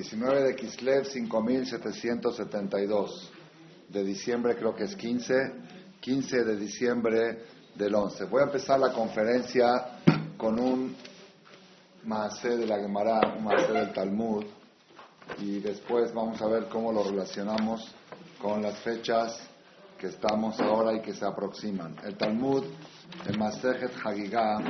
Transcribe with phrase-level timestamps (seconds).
[0.00, 3.30] 19 de Kislev 5772,
[3.90, 5.34] de diciembre creo que es 15,
[6.00, 8.24] 15 de diciembre del 11.
[8.24, 9.98] Voy a empezar la conferencia
[10.38, 10.96] con un
[12.04, 14.46] Maasé de la Gemara, un Maasé del Talmud,
[15.38, 17.94] y después vamos a ver cómo lo relacionamos
[18.40, 19.38] con las fechas
[19.98, 21.94] que estamos ahora y que se aproximan.
[22.04, 22.64] El Talmud,
[23.26, 24.60] el Masejet Hagigah,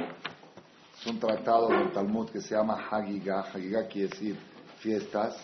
[1.00, 3.42] es un tratado del Talmud que se llama Hagigah.
[3.42, 4.49] Hagigah quiere decir
[4.80, 5.36] fiestas.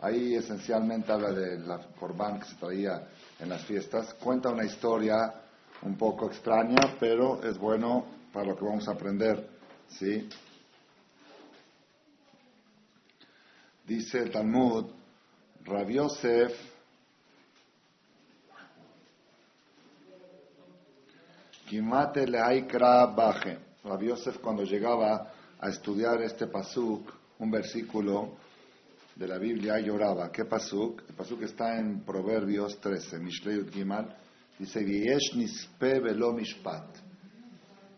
[0.00, 4.14] Ahí esencialmente habla de la corbán que se traía en las fiestas.
[4.14, 5.32] Cuenta una historia
[5.82, 9.48] un poco extraña, pero es bueno para lo que vamos a aprender.
[9.88, 10.28] ¿sí?
[13.86, 14.86] Dice el Talmud,
[15.64, 16.72] Rabbi Yosef
[21.72, 23.58] Kimate Leaikra Baje.
[23.84, 28.36] Rabbi Yosef cuando llegaba a estudiar este pasuk, un versículo
[29.16, 30.30] de la Biblia, lloraba.
[30.30, 31.02] ¿Qué pasuk?
[31.08, 34.16] El pasuk está en Proverbios 13, Mishleyut Gimal.
[34.56, 36.96] Dice, nispe velo mishpat.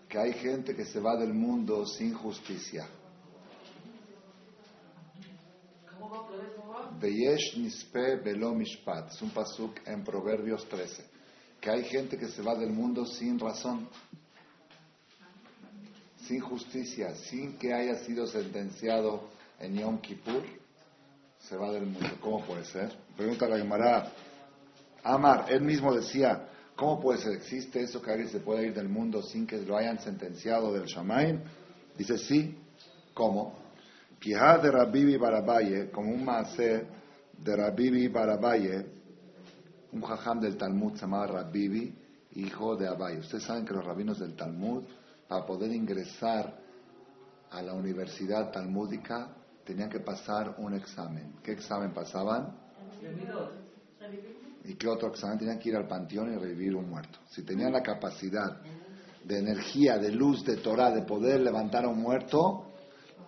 [0.09, 2.89] Que hay gente que se va del mundo sin justicia.
[6.99, 9.11] Veyesh nispe velo mishpat.
[9.11, 11.05] Es un pasuk en Proverbios 13.
[11.61, 13.89] Que hay gente que se va del mundo sin razón,
[16.27, 19.34] sin justicia, sin que haya sido sentenciado
[19.65, 20.43] en Yom Kippur,
[21.39, 22.09] se va del mundo.
[22.21, 22.93] ¿Cómo puede ser?
[23.17, 24.11] Pregunta la Gemara.
[25.03, 27.33] Amar, él mismo decía, ¿cómo puede ser?
[27.33, 30.87] ¿Existe eso que alguien se puede ir del mundo sin que lo hayan sentenciado del
[30.87, 31.41] Shamaim?
[31.97, 32.59] Dice, sí.
[33.13, 33.55] ¿Cómo?
[34.19, 36.87] Pijá de Rabibi Barabaye, como un maase
[37.39, 38.87] de Rabibi Barabaye,
[39.93, 41.95] un jajam del Talmud se llamaba Rabibi,
[42.35, 43.19] hijo de Abaye.
[43.19, 44.83] Ustedes saben que los rabinos del Talmud,
[45.29, 46.59] para poder ingresar
[47.51, 49.29] a la universidad talmúdica,
[49.65, 51.35] tenían que pasar un examen.
[51.43, 52.57] ¿Qué examen pasaban?
[54.65, 55.39] ¿Y qué otro examen?
[55.39, 57.19] Tenían que ir al panteón y revivir un muerto.
[57.31, 58.61] Si tenían la capacidad
[59.25, 62.73] de energía, de luz, de Torah, de poder levantar a un muerto,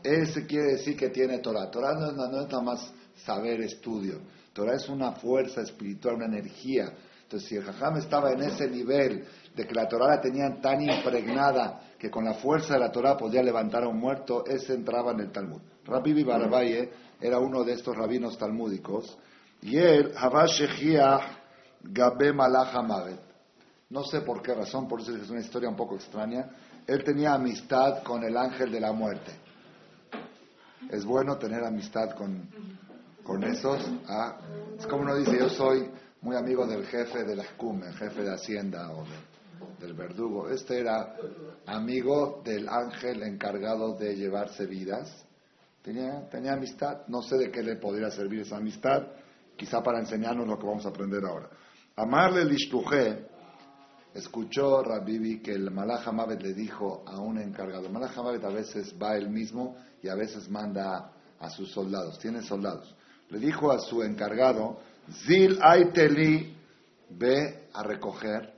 [0.02, 1.70] ese quiere decir que tiene Torah.
[1.70, 4.20] Torah no, es nada más saber, estudio.
[4.52, 6.92] Torah es una fuerza espiritual, una energía.
[7.22, 9.24] Entonces, si el Jajam estaba en ese nivel
[9.54, 13.16] de que la Torah la tenían tan impregnada que con la fuerza de la Torah
[13.16, 15.60] podía levantar a un muerto, ese entraba en el Talmud.
[15.84, 16.90] Rabbi Barabaye
[17.20, 19.16] era uno de estos rabinos talmúdicos
[19.62, 20.12] y él,
[21.82, 22.32] Gabe
[23.90, 26.48] No sé por qué razón, por eso es una historia un poco extraña.
[26.86, 29.32] Él tenía amistad con el ángel de la muerte.
[30.90, 32.48] Es bueno tener amistad con,
[33.22, 33.80] con esos.
[34.08, 34.36] ¿ah?
[34.78, 35.90] Es como uno dice, yo soy
[36.20, 39.04] muy amigo del jefe de la SCUM, jefe de Hacienda o
[39.78, 40.48] del verdugo.
[40.48, 41.16] Este era
[41.66, 45.24] amigo del ángel encargado de llevarse vidas.
[45.82, 47.06] Tenía, tenía amistad.
[47.08, 49.06] No sé de qué le podría servir esa amistad.
[49.56, 51.48] Quizá para enseñarnos lo que vamos a aprender ahora.
[51.96, 52.56] Amarle el
[54.14, 56.06] escuchó Rabibi que el Malach
[56.40, 57.86] le dijo a un encargado.
[57.86, 62.18] El a veces va él mismo y a veces manda a sus soldados.
[62.18, 62.94] Tiene soldados
[63.30, 64.78] le dijo a su encargado,
[65.26, 66.56] Zil Aiteli,
[67.10, 68.54] ve a recoger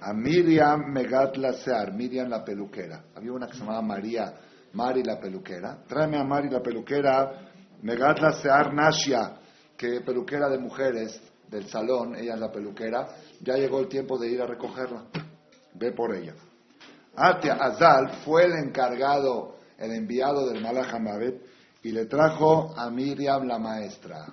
[0.00, 3.04] a Miriam Megatla Sear, Miriam la peluquera.
[3.14, 4.34] Había una que se llamaba María,
[4.72, 5.82] Mari la peluquera.
[5.86, 7.50] Tráeme a Mari la peluquera,
[7.82, 9.36] Megatla Sear Nashia,
[9.76, 13.08] que peluquera de mujeres del salón, ella es la peluquera.
[13.40, 15.04] Ya llegó el tiempo de ir a recogerla.
[15.74, 16.34] Ve por ella.
[17.14, 20.94] Atia Azal fue el encargado, el enviado del Malach
[21.82, 24.26] y le trajo a Miriam la maestra.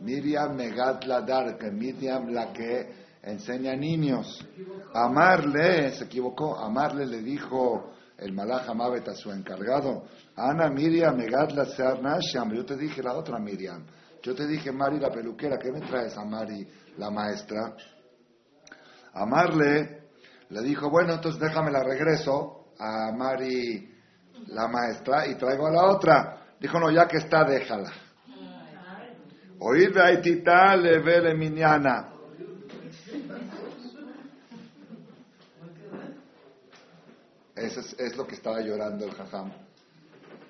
[0.00, 4.46] Miriam Megat la Dark, Miriam la que enseña a niños.
[4.94, 10.04] Amarle, se equivocó, amarle le dijo el Malach Amavet a su encargado,
[10.36, 13.84] Ana Miriam Megat la Sear Nasham, yo te dije la otra Miriam,
[14.22, 16.66] yo te dije Mari la peluquera, ¿qué me traes a Mari
[16.96, 17.74] la maestra?
[19.14, 20.08] Amarle
[20.50, 23.94] le dijo, bueno, entonces déjame la regreso a Mari
[24.48, 26.38] la maestra y traigo a la otra.
[26.60, 27.92] Dijo, no, ya que está, déjala.
[29.60, 32.17] Oíd aitita le vele miniana.
[37.60, 39.52] Es, lo que estaba llorando el jajam.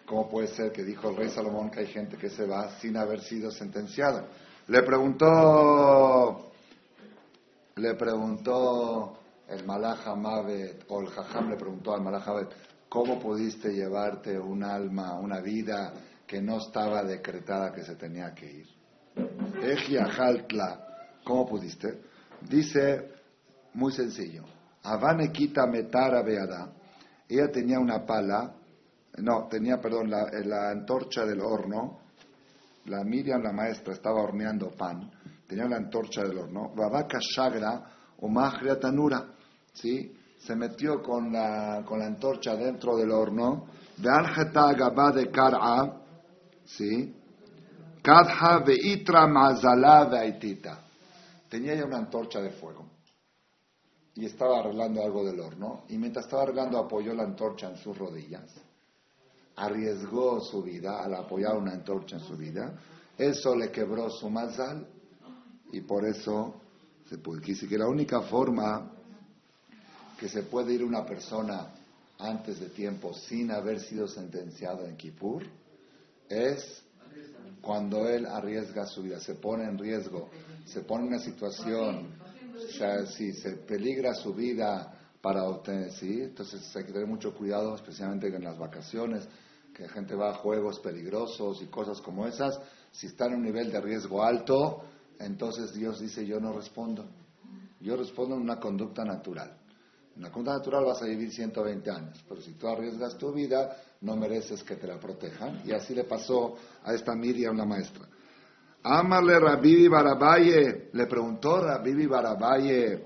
[0.07, 2.97] ¿Cómo puede ser que dijo el rey Salomón que hay gente que se va sin
[2.97, 4.27] haber sido sentenciado?
[4.69, 6.53] Le preguntó,
[7.77, 9.19] le preguntó
[9.49, 12.49] el Mavet, o el Jajam le preguntó al Malach Mavet,
[12.89, 15.93] ¿cómo pudiste llevarte un alma, una vida
[16.27, 18.69] que no estaba decretada que se tenía que ir?
[21.25, 22.03] ¿cómo pudiste?
[22.43, 23.11] Dice,
[23.75, 24.45] muy sencillo,
[24.83, 26.73] Avane quita metara beada.
[27.29, 28.55] Ella tenía una pala,
[29.19, 32.01] no, tenía, perdón, la, la antorcha del horno.
[32.87, 35.11] La Miriam, la maestra, estaba horneando pan.
[35.47, 36.73] Tenía la antorcha del horno.
[36.75, 37.85] Babaka shagra
[38.21, 39.27] o magria tanura.
[39.73, 40.15] ¿Sí?
[40.39, 43.67] Se metió con la, con la antorcha dentro del horno.
[43.99, 46.01] Ve'anjeta gaba de kar'a.
[46.65, 47.15] ¿Sí?
[48.03, 48.65] Kadha.
[51.51, 52.88] Tenía ya una antorcha de fuego
[54.19, 57.97] y estaba arreglando algo del horno y mientras estaba arreglando apoyó la antorcha en sus
[57.97, 58.51] rodillas,
[59.55, 62.77] arriesgó su vida al apoyar una antorcha en su vida,
[63.17, 64.85] eso le quebró su mazal
[65.71, 66.61] y por eso
[67.09, 68.91] se puede decir que la única forma
[70.19, 71.69] que se puede ir una persona
[72.19, 75.45] antes de tiempo sin haber sido sentenciado en Kippur
[76.29, 76.83] es
[77.63, 80.29] cuando él arriesga su vida, se pone en riesgo,
[80.67, 82.28] se pone en una situación
[82.59, 87.75] sea, si se peligra su vida para obtener, sí, entonces hay que tener mucho cuidado,
[87.75, 89.29] especialmente en las vacaciones,
[89.75, 92.59] que la gente va a juegos peligrosos y cosas como esas.
[92.93, 94.83] Si está en un nivel de riesgo alto,
[95.19, 97.07] entonces Dios dice, yo no respondo.
[97.81, 99.57] Yo respondo en una conducta natural.
[100.15, 103.77] En una conducta natural vas a vivir 120 años, pero si tú arriesgas tu vida,
[104.01, 105.63] no mereces que te la protejan.
[105.65, 108.09] Y así le pasó a esta Miriam, la maestra.
[108.91, 113.03] Amale Rabibi Barabaye, le preguntó Rabibi Barabaye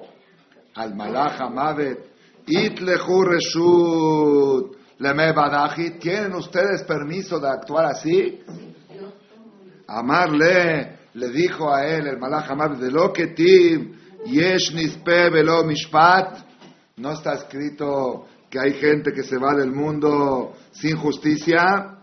[0.76, 1.98] al Malach Amavet,
[2.46, 5.34] Itlehu Reshut, Leme
[5.98, 8.44] ¿tienen ustedes permiso de actuar así?
[9.88, 13.92] Amarle, le dijo a él el Malach Amavet, de lo que tim,
[14.24, 16.38] Yesh Nispe Velo Mishpat,
[16.98, 21.98] no está escrito que hay gente que se va del mundo sin justicia.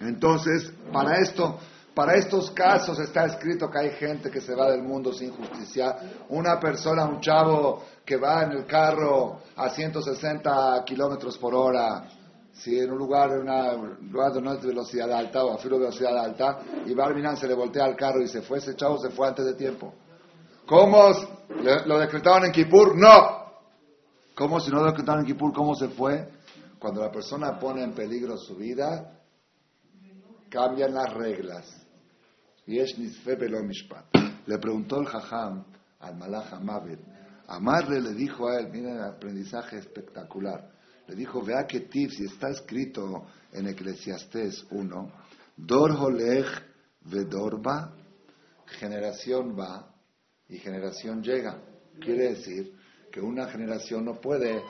[0.00, 1.58] Entonces, para esto,
[1.94, 5.96] para estos casos está escrito que hay gente que se va del mundo sin justicia.
[6.28, 12.08] Una persona, un chavo que va en el carro a 160 kilómetros por hora,
[12.52, 15.76] si en un lugar, en un lugar de no es velocidad alta o a filo
[15.76, 18.98] de velocidad alta, y Barminan se le voltea al carro y se fue, ese chavo
[18.98, 19.92] se fue antes de tiempo.
[20.66, 21.10] ¿Cómo
[21.86, 22.96] lo decretaron en Kipur?
[22.96, 23.40] No.
[24.36, 25.52] ¿Cómo si no lo decretaron en Kipur?
[25.52, 26.28] ¿Cómo se fue?
[26.78, 29.19] Cuando la persona pone en peligro su vida,
[30.50, 31.86] cambian las reglas.
[32.66, 35.64] Le preguntó el Jajam
[36.00, 37.00] al Malach Amavet.
[37.46, 40.70] Amarle le dijo a él, miren el aprendizaje espectacular.
[41.08, 45.12] Le dijo, vea que tip, si está escrito en Eclesiastés 1,
[45.56, 46.46] Dor Holech
[47.02, 47.92] Vedorba,
[48.66, 49.92] generación va
[50.48, 51.58] y generación llega.
[51.98, 52.76] Quiere decir
[53.10, 54.62] que una generación no puede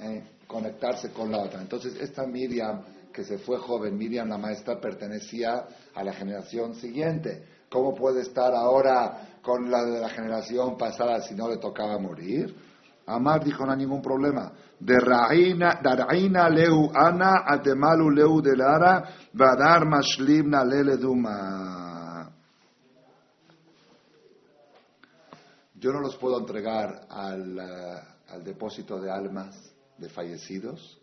[0.00, 1.60] eh, conectarse con la otra.
[1.60, 2.82] Entonces, esta Miriam
[3.14, 7.44] que se fue joven, Miriam la maestra, pertenecía a la generación siguiente.
[7.70, 12.54] ¿Cómo puede estar ahora con la de la generación pasada si no le tocaba morir?
[13.06, 14.52] Amar dijo, no hay ningún problema.
[14.80, 22.32] De Raina leu ana atemalu leu de lara vadar mashlimna lele duma.
[25.74, 29.54] Yo no los puedo entregar al, al depósito de almas
[29.98, 30.98] de fallecidos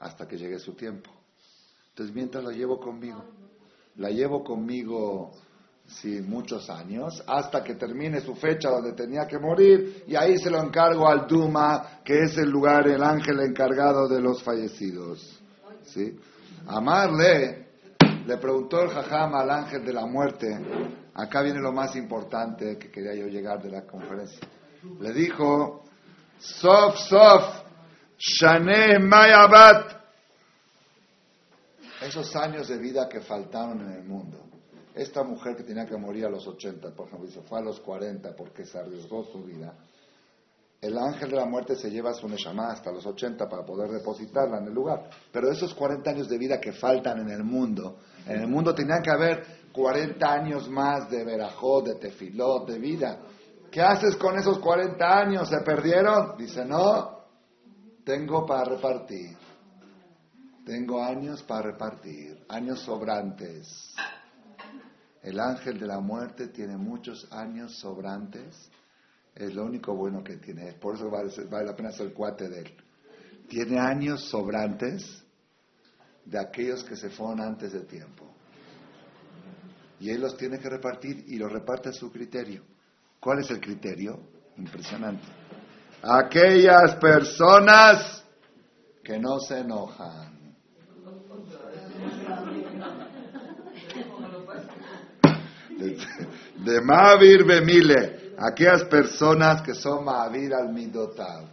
[0.00, 1.21] hasta que llegue su tiempo.
[1.92, 3.22] Entonces, mientras la llevo conmigo,
[3.96, 5.30] la llevo conmigo,
[5.86, 10.48] sí, muchos años, hasta que termine su fecha donde tenía que morir, y ahí se
[10.48, 15.38] lo encargo al Duma, que es el lugar, el ángel encargado de los fallecidos.
[15.84, 16.18] ¿Sí?
[16.66, 17.66] Amarle,
[18.26, 20.48] le preguntó el Jajam al ángel de la muerte,
[21.12, 24.48] acá viene lo más importante que quería yo llegar de la conferencia.
[24.98, 25.84] Le dijo,
[26.38, 27.64] Sof, Sof,
[28.16, 30.01] Shane Mayabat,
[32.02, 34.38] esos años de vida que faltaron en el mundo.
[34.94, 37.80] Esta mujer que tenía que morir a los 80, por ejemplo, se fue a los
[37.80, 39.74] 40 porque se arriesgó su vida.
[40.80, 44.58] El ángel de la muerte se lleva su Neshama hasta los 80 para poder depositarla
[44.58, 45.08] en el lugar.
[45.30, 49.00] Pero esos 40 años de vida que faltan en el mundo, en el mundo tenían
[49.00, 53.20] que haber 40 años más de verajot, de tefilot, de vida.
[53.70, 55.48] ¿Qué haces con esos 40 años?
[55.48, 56.36] ¿Se perdieron?
[56.36, 57.22] Dice, no,
[58.04, 59.36] tengo para repartir.
[60.64, 63.94] Tengo años para repartir, años sobrantes.
[65.22, 68.70] El ángel de la muerte tiene muchos años sobrantes.
[69.34, 70.72] Es lo único bueno que tiene.
[70.74, 71.32] Por eso vale,
[71.66, 72.76] la pena ser cuate de él.
[73.48, 75.24] Tiene años sobrantes
[76.24, 78.32] de aquellos que se fueron antes de tiempo.
[79.98, 82.62] Y Él los tiene que repartir y los reparte a su criterio.
[83.20, 84.18] ¿Cuál es el criterio?
[84.56, 85.24] Impresionante.
[86.02, 88.24] Aquellas personas
[89.04, 90.41] que no se enojan.
[95.82, 101.44] De, Mavir Bemile, aquellas personas que son Mavir al Midotav,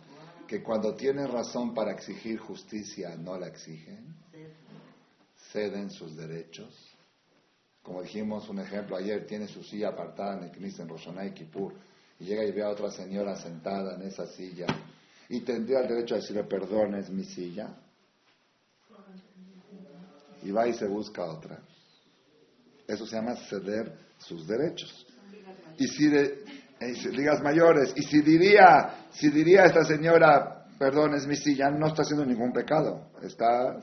[0.48, 4.16] que cuando tienen razón para exigir justicia no la exigen,
[5.52, 6.90] ceden sus derechos.
[7.82, 11.74] Como dijimos un ejemplo ayer, tiene su silla apartada en el Knis en Roshonai Kippur
[12.20, 14.68] y llega y ve a otra señora sentada en esa silla
[15.30, 17.70] y tendría el derecho a decirle, perdón, es mi silla.
[20.42, 21.60] Y va y se busca otra.
[22.89, 25.05] Eso se llama ceder sus derechos.
[25.77, 26.43] Y si, de,
[27.12, 32.01] ligas mayores, y si diría, si diría esta señora, perdón, es mi silla, no está
[32.01, 33.79] haciendo ningún pecado, está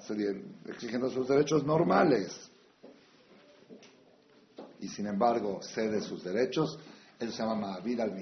[0.66, 2.50] exigiendo sus derechos normales.
[4.80, 6.78] Y sin embargo cede sus derechos,
[7.20, 8.12] él se llama vida al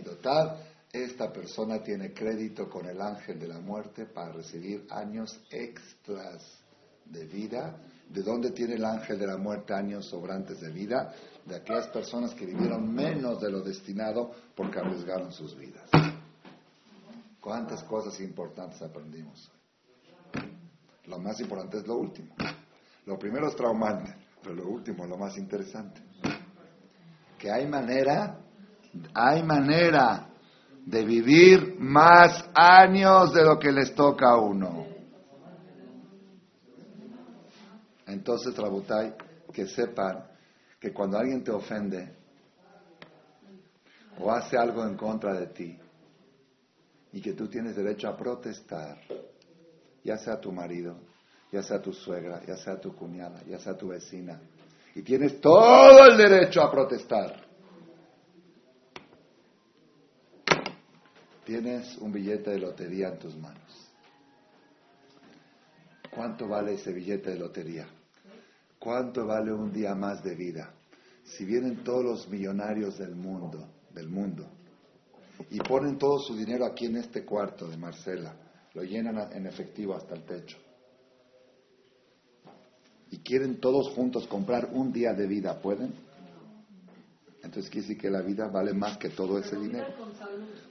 [0.93, 6.61] esta persona tiene crédito con el ángel de la muerte para recibir años extras
[7.07, 7.77] de vida.
[8.09, 11.13] ¿De dónde tiene el ángel de la muerte años sobrantes de vida?
[11.45, 15.91] De aquellas personas que vivieron menos de lo destinado porque arriesgaron sus vidas.
[17.41, 19.51] ¿Cuántas cosas importantes aprendimos?
[21.07, 22.35] Lo más importante es lo último.
[23.07, 26.01] Lo primero es traumante, pero lo último es lo más interesante.
[27.39, 28.39] Que hay manera,
[29.13, 30.31] hay manera
[30.87, 34.94] de vivir más años de lo que les toca a uno.
[38.15, 39.13] Entonces, Rabutai,
[39.53, 40.25] que sepan
[40.79, 42.15] que cuando alguien te ofende
[44.21, 45.77] o hace algo en contra de ti
[47.13, 48.99] y que tú tienes derecho a protestar,
[50.05, 50.97] ya sea tu marido,
[51.51, 54.41] ya sea tu suegra, ya sea tu cuñada, ya sea tu vecina,
[54.95, 57.45] y tienes todo el derecho a protestar.
[61.45, 63.91] Tienes un billete de lotería en tus manos.
[66.15, 67.89] ¿Cuánto vale ese billete de lotería?
[68.85, 70.75] ¿Cuánto vale un día más de vida?
[71.25, 74.47] Si vienen todos los millonarios del mundo, del mundo,
[75.49, 78.37] y ponen todo su dinero aquí en este cuarto de Marcela,
[78.75, 80.59] lo llenan en efectivo hasta el techo,
[83.11, 85.95] y quieren todos juntos comprar un día de vida, ¿pueden?
[87.45, 89.87] Entonces quiere decir que la vida vale más que todo ese dinero.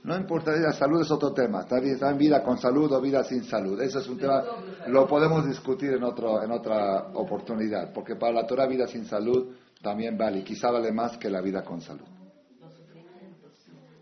[0.03, 1.61] No importa, la salud es otro tema.
[1.61, 3.79] Está, bien, está en vida con salud o vida sin salud.
[3.79, 4.43] Eso es un tema,
[4.87, 7.93] lo podemos discutir en, otro, en otra oportunidad.
[7.93, 10.39] Porque para la Torah vida sin salud también vale.
[10.39, 12.07] Y quizá vale más que la vida con salud.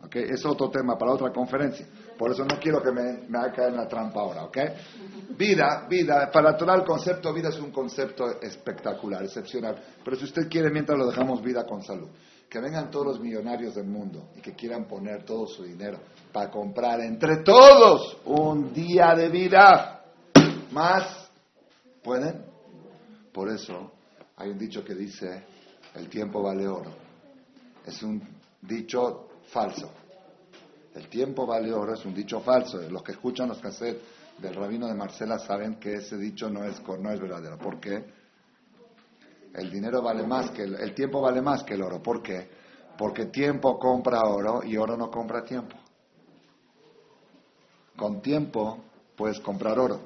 [0.06, 0.24] ¿Okay?
[0.30, 1.86] Es otro tema para otra conferencia.
[2.18, 4.46] Por eso no quiero que me, me haga caer en la trampa ahora.
[4.46, 4.58] ¿ok?
[5.38, 6.32] Vida, vida.
[6.32, 9.76] Para la Torah el concepto vida es un concepto espectacular, excepcional.
[10.04, 12.08] Pero si usted quiere, mientras lo dejamos vida con salud
[12.52, 16.00] que vengan todos los millonarios del mundo y que quieran poner todo su dinero
[16.34, 20.04] para comprar entre todos un día de vida
[20.72, 21.32] más,
[22.04, 22.44] ¿pueden?
[23.32, 23.94] Por eso
[24.36, 25.46] hay un dicho que dice,
[25.96, 26.92] el tiempo vale oro.
[27.86, 28.22] Es un
[28.62, 29.90] dicho falso.
[30.94, 32.82] El tiempo vale oro es un dicho falso.
[32.90, 34.02] Los que escuchan los cassettes
[34.40, 37.58] del rabino de Marcela saben que ese dicho no es, no es verdadero.
[37.58, 38.04] ¿Por qué?
[39.54, 42.02] El dinero vale más que el, tiempo vale más que el oro.
[42.02, 42.50] ¿Por qué?
[42.98, 45.76] Porque tiempo compra oro y oro no compra tiempo.
[47.98, 48.80] Con tiempo
[49.16, 50.00] puedes comprar oro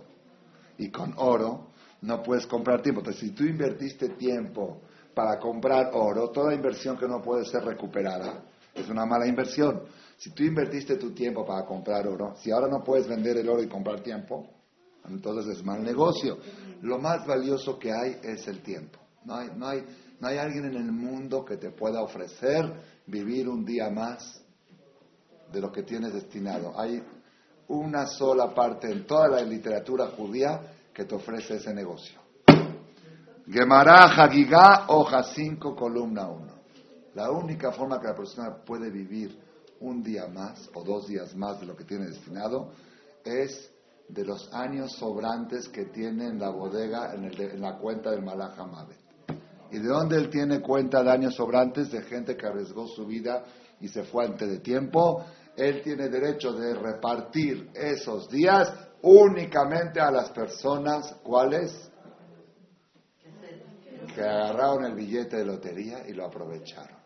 [0.78, 1.68] y con oro
[2.02, 3.02] no puedes comprar tiempo.
[3.02, 4.82] Entonces, si tú invertiste tiempo
[5.14, 9.84] para comprar oro, toda inversión que no puede ser recuperada es una mala inversión.
[10.18, 13.62] Si tú invertiste tu tiempo para comprar oro, si ahora no puedes vender el oro
[13.62, 14.48] y comprar tiempo,
[15.08, 16.38] entonces es mal negocio.
[16.82, 19.04] Lo más valioso que hay es el tiempo.
[19.25, 19.84] No hay, no hay,
[20.20, 22.72] no hay alguien en el mundo que te pueda ofrecer
[23.08, 24.41] vivir un día más
[25.51, 26.79] de lo que tienes destinado.
[26.79, 27.03] Hay
[27.67, 30.62] una sola parte en toda la literatura judía
[30.94, 32.20] que te ofrece ese negocio.
[33.48, 36.53] Gemara Hagigá, hoja 5, columna 1.
[37.15, 39.39] La única forma que la persona puede vivir
[39.82, 42.72] un día más o dos días más de lo que tiene destinado
[43.24, 43.72] es
[44.08, 48.58] de los años sobrantes que tiene en la bodega, en, en la cuenta del Malach
[49.75, 53.44] ¿Y de dónde él tiene cuenta de años sobrantes de gente que arriesgó su vida
[53.82, 55.25] y se fue antes de tiempo?
[55.58, 61.91] Él tiene derecho de repartir esos días únicamente a las personas, ¿cuáles?
[64.15, 66.98] Que agarraron el billete de lotería y lo aprovecharon.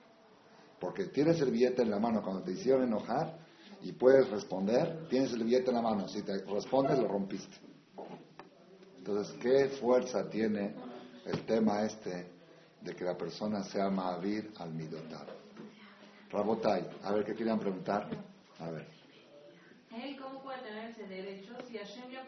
[0.79, 3.35] Porque tienes el billete en la mano cuando te hicieron enojar
[3.81, 6.07] y puedes responder, tienes el billete en la mano.
[6.07, 7.57] Si te respondes, lo rompiste.
[8.95, 10.75] Entonces, ¿qué fuerza tiene
[11.25, 12.38] el tema este
[12.81, 15.27] de que la persona sea Ma'avir al Midotar?
[16.29, 18.07] Rabotai, a ver, ¿qué querían preguntar?
[18.59, 18.85] A ver.
[19.91, 22.23] ¿Él cómo puede tener ese derecho si Hashem ya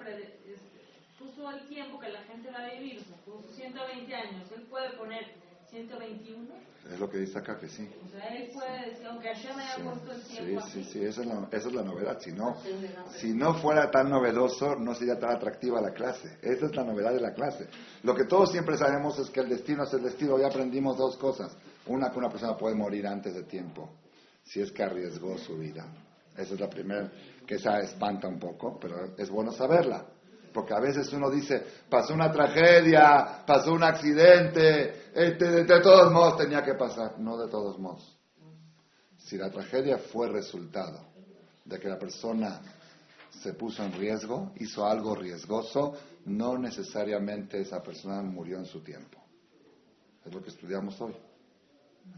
[1.20, 3.04] puso el tiempo que la gente va a vivir?
[3.26, 4.52] puso 120 años.
[4.52, 5.41] ¿Él puede poner
[5.72, 6.48] 121?
[6.92, 7.90] Es lo que dice acá que sí.
[8.06, 10.62] O sea, él puede decir, aunque Hashem haya puesto el tiempo.
[10.68, 12.20] Sí, sí, sí, esa es, la, esa es la novedad.
[12.20, 12.58] Si no,
[13.16, 16.38] si no fuera tan novedoso, no sería tan atractiva la clase.
[16.42, 17.68] Esa es la novedad de la clase.
[18.04, 20.36] Lo que todos siempre sabemos es que el destino es el destino.
[20.36, 21.56] Hoy aprendimos dos cosas.
[21.86, 23.90] Una, que una persona puede morir antes de tiempo,
[24.44, 25.86] si es que arriesgó su vida.
[26.36, 27.12] Esa es la primera,
[27.46, 30.06] que esa espanta un poco, pero es bueno saberla.
[30.54, 36.38] Porque a veces uno dice, pasó una tragedia, pasó un accidente, este, de, todos modos
[36.38, 37.20] tenía que pasar.
[37.20, 38.18] No de todos modos.
[39.18, 41.00] Si la tragedia fue resultado
[41.64, 42.62] de que la persona
[43.30, 45.94] se puso en riesgo, hizo algo riesgoso,
[46.26, 49.20] no necesariamente esa persona murió en su tiempo.
[50.26, 51.16] Es lo que estudiamos hoy.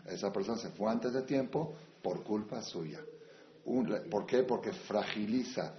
[0.05, 2.99] Esa persona se fue antes de tiempo por culpa suya.
[4.09, 4.43] ¿Por qué?
[4.43, 5.73] Porque fragiliza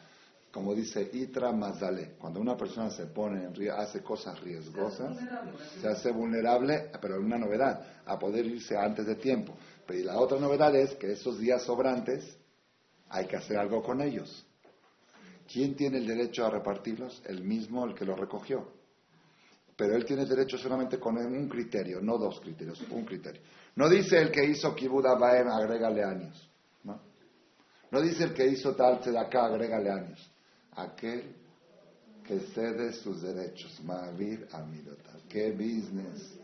[0.55, 5.19] como dice Itra Mazale, cuando una persona se pone en, hace cosas riesgosas,
[5.81, 9.57] se hace vulnerable, pero una novedad, a poder irse antes de tiempo.
[9.85, 12.39] Pero la otra novedad es que esos días sobrantes
[13.09, 14.47] hay que hacer algo con ellos.
[15.53, 17.21] ¿Quién tiene el derecho a repartirlos?
[17.27, 18.65] El mismo, el que los recogió.
[19.77, 23.43] Pero él tiene derecho solamente con un criterio, no dos criterios, un criterio.
[23.75, 26.49] No dice el que hizo Kibuda Baem, agrégale años.
[26.85, 27.01] ¿no?
[27.91, 30.31] no dice el que hizo tal acá, agrégale años
[30.77, 31.35] aquel
[32.27, 33.81] que cede sus derechos.
[33.85, 35.21] Mavir Amilotar.
[35.29, 36.39] ¿Qué business?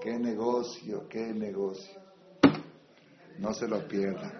[0.00, 1.08] ¿Qué negocio?
[1.08, 2.00] ¿Qué negocio?
[3.38, 4.30] No se lo pierda.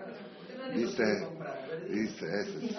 [0.75, 1.27] Dice,
[1.89, 2.77] dice, ese.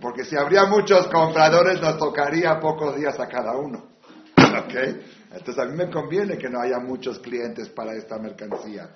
[0.00, 3.84] Porque si habría muchos compradores, nos tocaría pocos días a cada uno.
[4.36, 4.74] ¿Ok?
[5.32, 8.88] Entonces a mí me conviene que no haya muchos clientes para esta mercancía.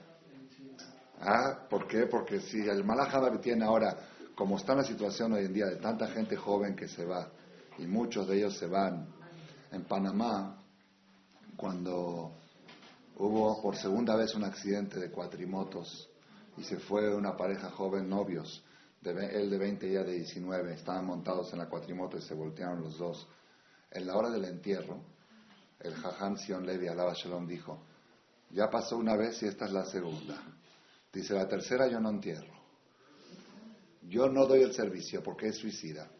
[1.21, 1.67] ¿Ah?
[1.69, 2.07] ¿Por qué?
[2.07, 3.97] Porque si el Malajada tiene ahora
[4.41, 7.31] como está la situación hoy en día de tanta gente joven que se va,
[7.77, 9.07] y muchos de ellos se van,
[9.71, 10.57] en Panamá,
[11.59, 12.33] cuando
[13.19, 16.09] hubo por segunda vez un accidente de cuatrimotos
[16.57, 18.65] y se fue una pareja joven, novios,
[19.05, 22.81] él de 20 y ella de 19, estaban montados en la cuatrimoto y se voltearon
[22.81, 23.29] los dos.
[23.91, 25.03] En la hora del entierro,
[25.81, 27.83] el Jajam Sion Levi Alaba Shalom dijo,
[28.53, 30.43] ya pasó una vez y esta es la segunda.
[31.13, 32.60] Dice, la tercera yo no entierro.
[34.11, 36.11] Yo no doy el servicio porque es suicida.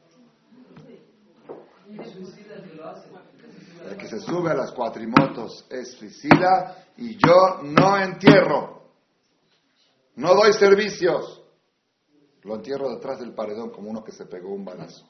[3.89, 8.93] El que se sube a las cuatrimotos es suicida y yo no entierro.
[10.15, 11.43] No doy servicios.
[12.43, 15.05] Lo entierro detrás del paredón como uno que se pegó un balazo.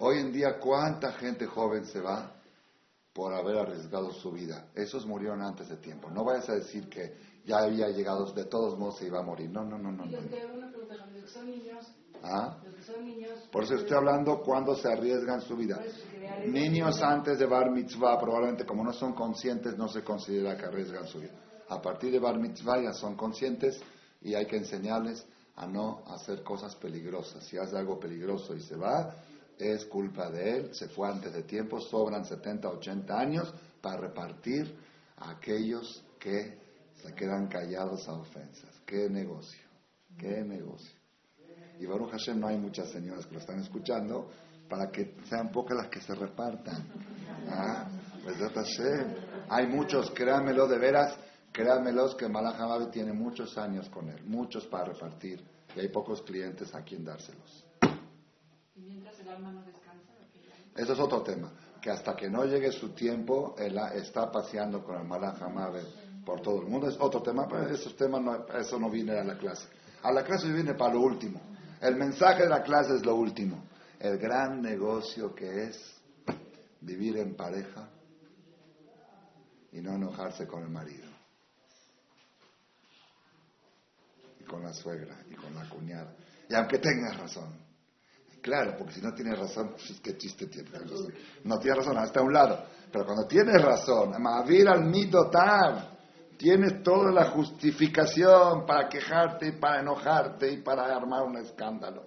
[0.00, 2.34] Hoy en día, ¿cuánta gente joven se va
[3.12, 4.70] por haber arriesgado su vida?
[4.74, 6.10] Esos murieron antes de tiempo.
[6.10, 9.50] No vayas a decir que ya había llegado, de todos modos se iba a morir.
[9.50, 10.04] No, no, no, no.
[12.22, 12.58] ¿Ah?
[13.50, 15.80] Por eso estoy hablando cuando se arriesgan su vida.
[16.46, 21.06] Niños antes de bar mitzvah, probablemente como no son conscientes, no se considera que arriesgan
[21.06, 21.32] su vida.
[21.70, 23.80] A partir de bar mitzvah ya son conscientes
[24.20, 27.44] y hay que enseñarles a no hacer cosas peligrosas.
[27.44, 29.14] Si hace algo peligroso y se va,
[29.58, 34.76] es culpa de él, se fue antes de tiempo, sobran 70, 80 años para repartir
[35.16, 36.67] a aquellos que
[37.02, 38.82] se quedan callados a ofensas.
[38.84, 39.62] ¡Qué negocio!
[40.18, 40.98] ¡Qué negocio!
[41.80, 44.28] Y Baruch Hashem no hay muchas señoras que lo están escuchando
[44.68, 46.84] para que sean pocas las que se repartan.
[47.48, 47.88] ¿Ah?
[49.48, 51.16] Hay muchos, créanmelo de veras,
[51.52, 55.42] créanmelos que Malach tiene muchos años con él, muchos para repartir,
[55.74, 57.64] y hay pocos clientes a quien dárselos.
[58.74, 60.12] ¿Y mientras el alma no descansa?
[60.76, 65.00] Eso es otro tema, que hasta que no llegue su tiempo, él está paseando con
[65.00, 65.40] el Malach
[66.28, 66.86] por todo el mundo.
[66.86, 69.66] Es otro tema, pero esos temas no, eso no viene a la clase.
[70.02, 71.40] A la clase viene para lo último.
[71.80, 73.64] El mensaje de la clase es lo último.
[73.98, 75.98] El gran negocio que es
[76.82, 77.88] vivir en pareja
[79.72, 81.08] y no enojarse con el marido.
[84.38, 86.14] Y con la suegra y con la cuñada.
[86.46, 87.56] Y aunque tengas razón.
[88.42, 90.68] Claro, porque si no tienes razón, pues, ¿qué chiste tiene?
[91.44, 92.66] No tienes razón, hasta un lado.
[92.92, 94.92] Pero cuando tienes razón, Mavir al
[95.32, 95.97] tar
[96.38, 102.04] Tienes toda la justificación para quejarte y para enojarte y para armar un escándalo.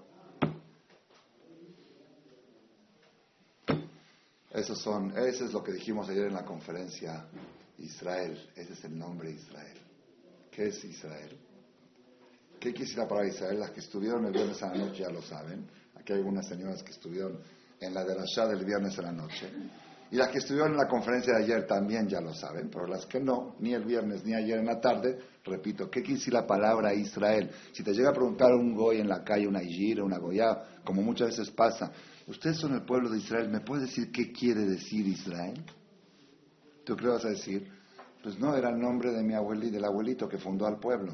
[4.49, 7.25] Eso son, ese es lo que dijimos ayer en la conferencia
[7.77, 8.49] Israel.
[8.55, 9.77] Ese es el nombre Israel.
[10.49, 11.37] ¿Qué es Israel?
[12.57, 13.59] ¿Qué quisiera para Israel?
[13.59, 15.67] Las que estuvieron el viernes a la noche ya lo saben.
[15.95, 17.37] Aquí hay algunas señoras que estuvieron
[17.81, 19.49] en la de Shah del viernes en la noche.
[20.11, 23.05] Y las que estuvieron en la conferencia de ayer también ya lo saben, pero las
[23.05, 26.45] que no, ni el viernes ni ayer en la tarde, repito, ¿qué quiere decir la
[26.45, 27.49] palabra Israel?
[27.71, 31.01] Si te llega a preguntar un goy en la calle, una ijira, una goya, como
[31.01, 31.93] muchas veces pasa,
[32.27, 35.63] ustedes son el pueblo de Israel, ¿me puedes decir qué quiere decir Israel?
[36.83, 37.71] ¿Tú qué vas a decir?
[38.21, 39.33] Pues no, era el nombre de mi
[39.71, 41.13] del abuelito que fundó al pueblo.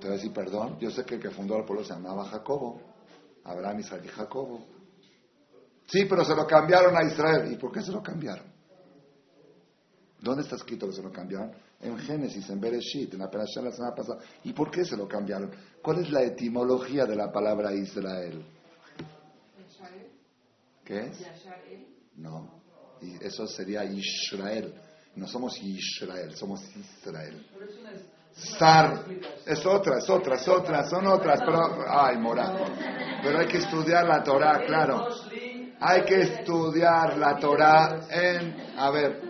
[0.00, 2.24] Te voy a decir, perdón, yo sé que el que fundó al pueblo se llamaba
[2.24, 2.80] Jacobo,
[3.44, 4.73] Abraham, Isaac y Jacobo.
[5.86, 7.52] Sí, pero se lo cambiaron a Israel.
[7.52, 8.52] ¿Y por qué se lo cambiaron?
[10.20, 11.52] ¿Dónde está escrito que se lo cambiaron?
[11.80, 14.18] En Génesis, en Bereshit, en la Perashá la semana pasada.
[14.44, 15.50] ¿Y por qué se lo cambiaron?
[15.82, 18.42] ¿Cuál es la etimología de la palabra Israel?
[20.82, 21.26] ¿Qué es?
[22.16, 22.62] No.
[23.02, 24.74] Y eso sería Israel.
[25.16, 27.46] No somos Israel, somos Israel.
[28.32, 29.04] Sar,
[29.46, 32.64] es otra, es otra, es otra, son otras, pero, ay, morato.
[33.22, 35.06] Pero hay que estudiar la Torah, claro.
[35.86, 39.20] Hay que estudiar la Torah en, a ver,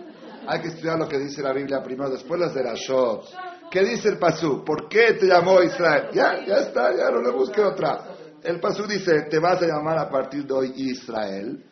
[0.47, 3.25] hay que estudiar lo que dice la Biblia primero, después las de la Shot.
[3.69, 4.63] ¿Qué dice el Pasú?
[4.63, 6.11] ¿Por qué te llamó Israel?
[6.13, 8.05] Ya, ya está, ya no le busque otra.
[8.41, 11.65] El Pasú dice, te vas a llamar a partir de hoy Israel,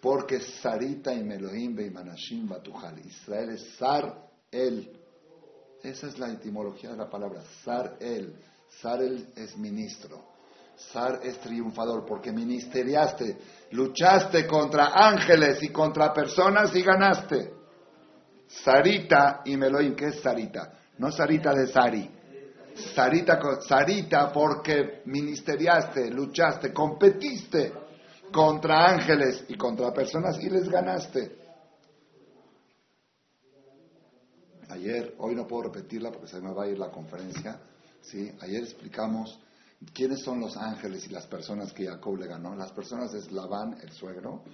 [0.00, 2.98] porque Sarita y Melohim y Manashim Batujal.
[3.00, 4.98] Israel es Sar El.
[5.82, 8.34] Esa es la etimología de la palabra, Sar El.
[8.80, 10.31] Sar El es ministro.
[10.90, 13.38] Sar es triunfador porque ministeriaste,
[13.70, 17.52] luchaste contra ángeles y contra personas y ganaste.
[18.46, 20.72] Sarita y Meloim, ¿qué es Sarita?
[20.98, 22.10] No Sarita de Sari.
[22.94, 27.72] Sarita, Sarita porque ministeriaste, luchaste, competiste
[28.32, 31.42] contra ángeles y contra personas y les ganaste.
[34.68, 37.60] Ayer, hoy no puedo repetirla porque se me va a ir la conferencia.
[38.00, 38.32] ¿sí?
[38.40, 39.38] Ayer explicamos
[39.92, 42.54] ¿Quiénes son los ángeles y las personas que Jacob le ganó?
[42.54, 44.44] Las personas es Labán, el suegro,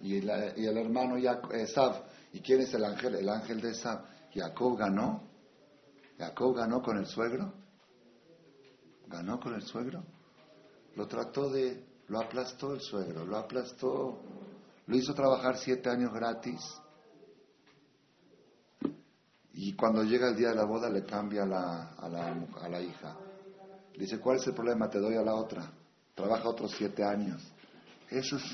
[0.00, 2.04] y, el hermano Esav.
[2.32, 3.16] ¿Y quién es el ángel?
[3.16, 4.04] El ángel de Esav.
[4.32, 5.28] Jacob ganó.
[6.18, 7.52] Jacob ganó con el suegro.
[9.08, 10.04] Ganó con el suegro.
[10.94, 14.20] Lo trató de, lo aplastó el suegro, lo aplastó,
[14.86, 16.60] lo hizo trabajar siete años gratis.
[19.52, 23.16] Y cuando llega el día de la boda le cambia la, a la hija.
[23.98, 24.88] Dice, ¿cuál es el problema?
[24.88, 25.68] Te doy a la otra.
[26.14, 27.42] Trabaja otros siete años.
[28.08, 28.44] Eso es,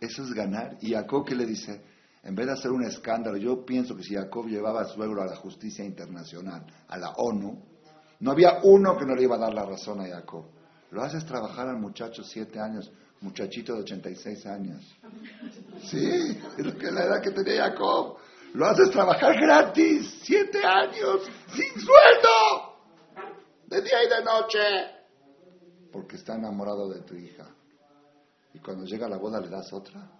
[0.00, 0.78] eso es ganar.
[0.80, 1.82] Y Jacob, ¿qué le dice?
[2.22, 5.22] En vez de hacer un escándalo, yo pienso que si Jacob llevaba a su suegro
[5.22, 7.62] a la justicia internacional, a la ONU,
[8.20, 10.46] no había uno que no le iba a dar la razón a Jacob.
[10.90, 12.90] Lo haces trabajar al muchacho siete años,
[13.20, 14.96] muchachito de 86 años.
[15.84, 18.16] Sí, es la edad que tenía Jacob.
[18.54, 22.69] Lo haces trabajar gratis, siete años, sin sueldo
[23.70, 24.58] de día y de noche,
[25.92, 27.48] porque está enamorado de tu hija.
[28.52, 30.10] Y cuando llega la boda le das otra.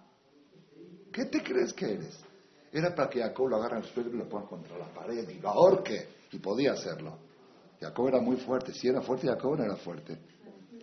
[1.11, 2.17] ¿Qué te crees que eres?
[2.71, 5.39] Era para que Jacob lo agarre al suelo y lo ponga contra la pared y
[5.39, 6.07] lo ahorque.
[6.31, 7.17] Y podía hacerlo.
[7.79, 8.73] Jacob era muy fuerte.
[8.73, 10.17] Si era fuerte, Jacob no era fuerte.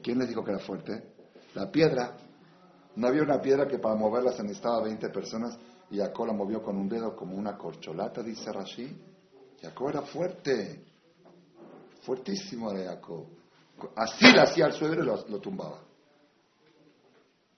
[0.03, 1.15] ¿Quién le dijo que era fuerte?
[1.55, 2.15] La piedra.
[2.97, 5.59] No había una piedra que para moverla se necesitaba 20 personas
[5.91, 8.95] y Jacob la movió con un dedo como una corcholata, dice Rashi.
[9.63, 10.85] Jacob era fuerte
[12.09, 13.27] fuertísimo de Jacob.
[13.95, 15.83] Así le hacía al suegro y lo, tumbaba.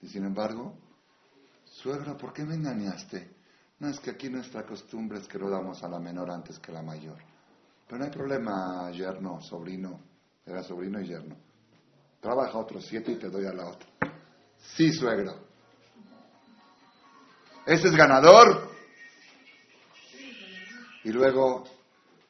[0.02, 0.74] Y sin embargo,
[1.64, 3.30] suegro, ¿por qué me engañaste?
[3.78, 6.72] No, es que aquí nuestra costumbre es que lo damos a la menor antes que
[6.72, 7.18] a la mayor.
[7.86, 10.00] Pero no hay problema, yerno, sobrino.
[10.44, 11.36] Era sobrino y yerno.
[12.20, 13.88] Trabaja otros siete y te doy a la otra.
[14.74, 15.46] Sí, suegro.
[17.66, 18.68] ¿Ese es ganador?
[21.04, 21.64] Y luego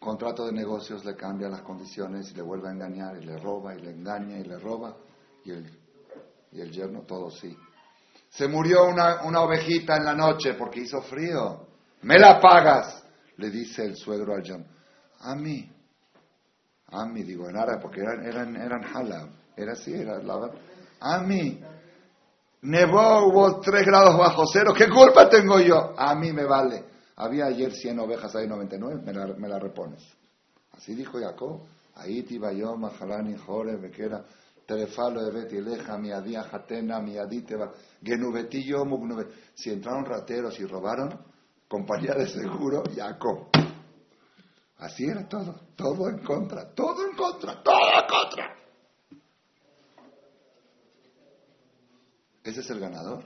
[0.01, 3.75] contrato de negocios le cambia las condiciones y le vuelve a engañar y le roba
[3.75, 4.97] y le engaña y le roba
[5.45, 5.71] y el,
[6.53, 7.55] y el yerno todo sí.
[8.31, 11.67] Se murió una, una ovejita en la noche porque hizo frío.
[12.03, 13.05] Me la pagas,
[13.37, 14.65] le dice el suegro al yerno.
[15.21, 15.71] A mí,
[16.93, 20.51] a mí, digo en árabe porque eran, eran, eran halab, era así, era la
[21.01, 21.61] A mí,
[22.63, 25.93] nevó, hubo tres grados bajo cero, ¿qué culpa tengo yo?
[25.95, 26.85] A mí me vale.
[27.23, 30.03] Había ayer 100 ovejas, hay 99, me la, me la repones.
[30.71, 31.67] Así dijo Jacob.
[31.97, 32.25] Ahí
[32.57, 34.25] yo, Mahalani, Jore, Bequera,
[34.67, 39.27] Telefalo, de Leja, Miadía, Jatena, Miadíteba, Genubetillo, Mugnube.
[39.55, 41.11] Si entraron rateros y robaron,
[41.69, 43.51] compañía de seguro, Jacob.
[44.79, 48.57] Así era todo, todo en contra, todo en contra, todo en contra.
[52.43, 53.25] Ese es el ganador.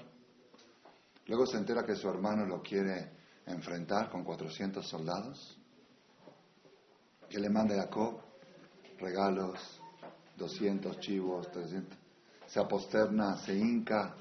[1.26, 5.58] Luego se entera que su hermano lo quiere enfrentar con 400 soldados.
[7.28, 8.20] Que le manda a Jacob
[8.98, 9.58] regalos,
[10.36, 11.98] 200 chivos, 300.
[12.46, 14.14] Se aposterna, se hinca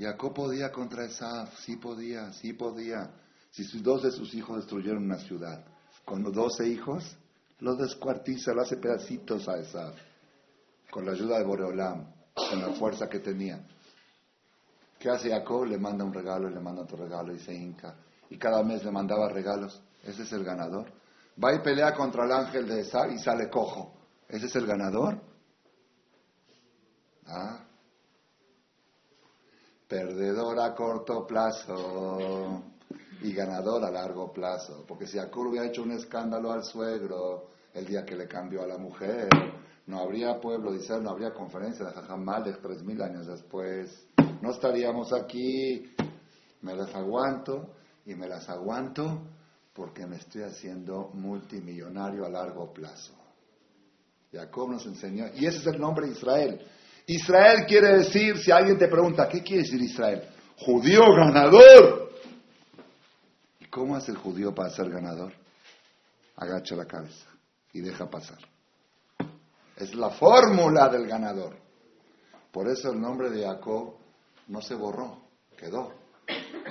[0.00, 3.10] Jacob podía contra Esaf, sí podía, sí podía.
[3.50, 5.62] Si sus dos de sus hijos destruyeron una ciudad,
[6.06, 7.04] con los doce hijos,
[7.58, 9.94] lo descuartiza, lo hace pedacitos a Esaf,
[10.90, 13.62] con la ayuda de Boreolam, con la fuerza que tenía.
[15.00, 15.64] ¿Qué hace Jacob?
[15.64, 17.96] Le manda un regalo y le manda otro regalo y se hinca.
[18.28, 19.80] Y cada mes le mandaba regalos.
[20.04, 20.92] Ese es el ganador.
[21.42, 23.94] Va y pelea contra el ángel de Esaf y sale cojo.
[24.28, 25.18] ¿Ese es el ganador?
[27.26, 27.64] Ah.
[29.88, 32.62] Perdedor a corto plazo
[33.22, 34.84] y ganador a largo plazo.
[34.86, 38.66] Porque si Jacob hubiera hecho un escándalo al suegro el día que le cambió a
[38.66, 39.30] la mujer,
[39.86, 44.09] no habría pueblo dice no habría conferencia de tres mil años después.
[44.40, 45.94] No estaríamos aquí.
[46.62, 47.74] Me las aguanto
[48.04, 49.22] y me las aguanto
[49.72, 53.14] porque me estoy haciendo multimillonario a largo plazo.
[54.32, 56.66] Jacob nos enseñó, y ese es el nombre de Israel.
[57.06, 60.22] Israel quiere decir, si alguien te pregunta, ¿qué quiere decir Israel?
[60.56, 62.10] Judío ganador.
[63.58, 65.32] ¿Y cómo hace el judío para ser ganador?
[66.36, 67.26] Agacha la cabeza
[67.72, 68.38] y deja pasar.
[69.76, 71.56] Es la fórmula del ganador.
[72.52, 73.99] Por eso el nombre de Jacob
[74.50, 75.16] no se borró,
[75.56, 75.92] quedó.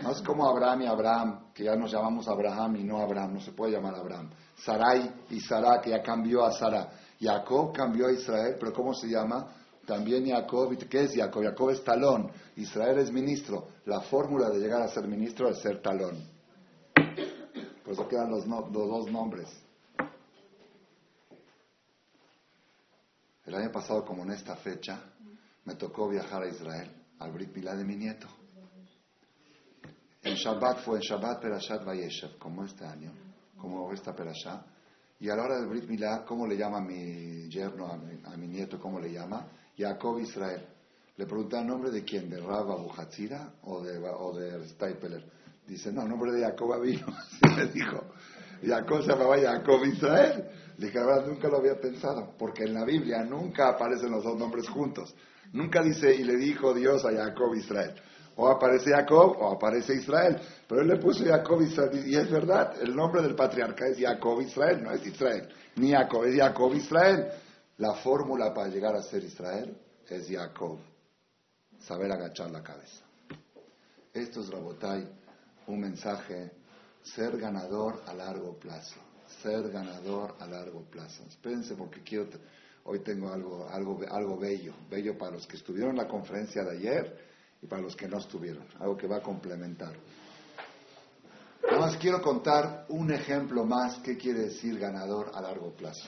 [0.04, 3.42] No es como Abraham y Abraham, que ya nos llamamos Abraham y no Abraham, no
[3.42, 4.30] se puede llamar Abraham.
[4.58, 6.89] Sarai y Sara, que ya cambió a Sara.
[7.20, 9.48] Jacob cambió a Israel, pero ¿cómo se llama?
[9.86, 11.44] También Jacob, ¿qué es Jacob?
[11.44, 13.70] Jacob es talón, Israel es ministro.
[13.86, 16.18] La fórmula de llegar a ser ministro es ser talón.
[17.84, 19.50] Por eso quedan los dos nombres.
[23.46, 25.02] El año pasado, como en esta fecha,
[25.65, 28.28] me tocó viajar a Israel, al Brit Milá de mi nieto.
[30.22, 33.12] En Shabbat fue en Shabbat Perashat Vayeshev, como este año,
[33.58, 34.66] como esta Perashat.
[35.20, 38.48] Y a la hora del Brit Milá, ¿cómo le llama a mi yerno, a mi,
[38.48, 39.48] nieto, cómo le llama?
[39.78, 40.66] Jacob Israel.
[41.18, 45.24] Le pregunté el nombre de quién, de Rabba Buhatzira o de, o de Steipeler.
[45.68, 47.08] Dice, no, el nombre de Jacob vino.
[47.18, 48.02] Así me dijo.
[48.66, 50.50] Jacob se llamaba Jacob Israel.
[50.78, 54.38] Le dije, la nunca lo había pensado, porque en la Biblia nunca aparecen los dos
[54.38, 55.14] nombres juntos.
[55.54, 57.96] Nunca dice, y le dijo Dios a Jacob Israel.
[58.36, 60.40] O aparece Jacob o aparece Israel.
[60.68, 62.08] Pero él le puso Jacob Israel.
[62.08, 65.50] Y es verdad, el nombre del patriarca es Jacob Israel, no es Israel.
[65.76, 67.28] Ni Jacob, es Jacob Israel.
[67.78, 69.76] La fórmula para llegar a ser Israel
[70.08, 70.80] es Jacob.
[71.80, 73.04] Saber agachar la cabeza.
[74.14, 75.08] Esto es Rabotai,
[75.68, 76.52] un mensaje,
[77.02, 79.00] ser ganador a largo plazo.
[79.42, 81.24] Ser ganador a largo plazo.
[81.28, 82.28] Espérense porque quiero,
[82.86, 86.78] hoy tengo algo, algo, algo bello, bello para los que estuvieron en la conferencia de
[86.78, 87.30] ayer
[87.62, 89.94] y para los que no estuvieron, algo que va a complementar.
[91.63, 96.08] Nada más quiero contar un ejemplo más que quiere decir ganador a largo plazo.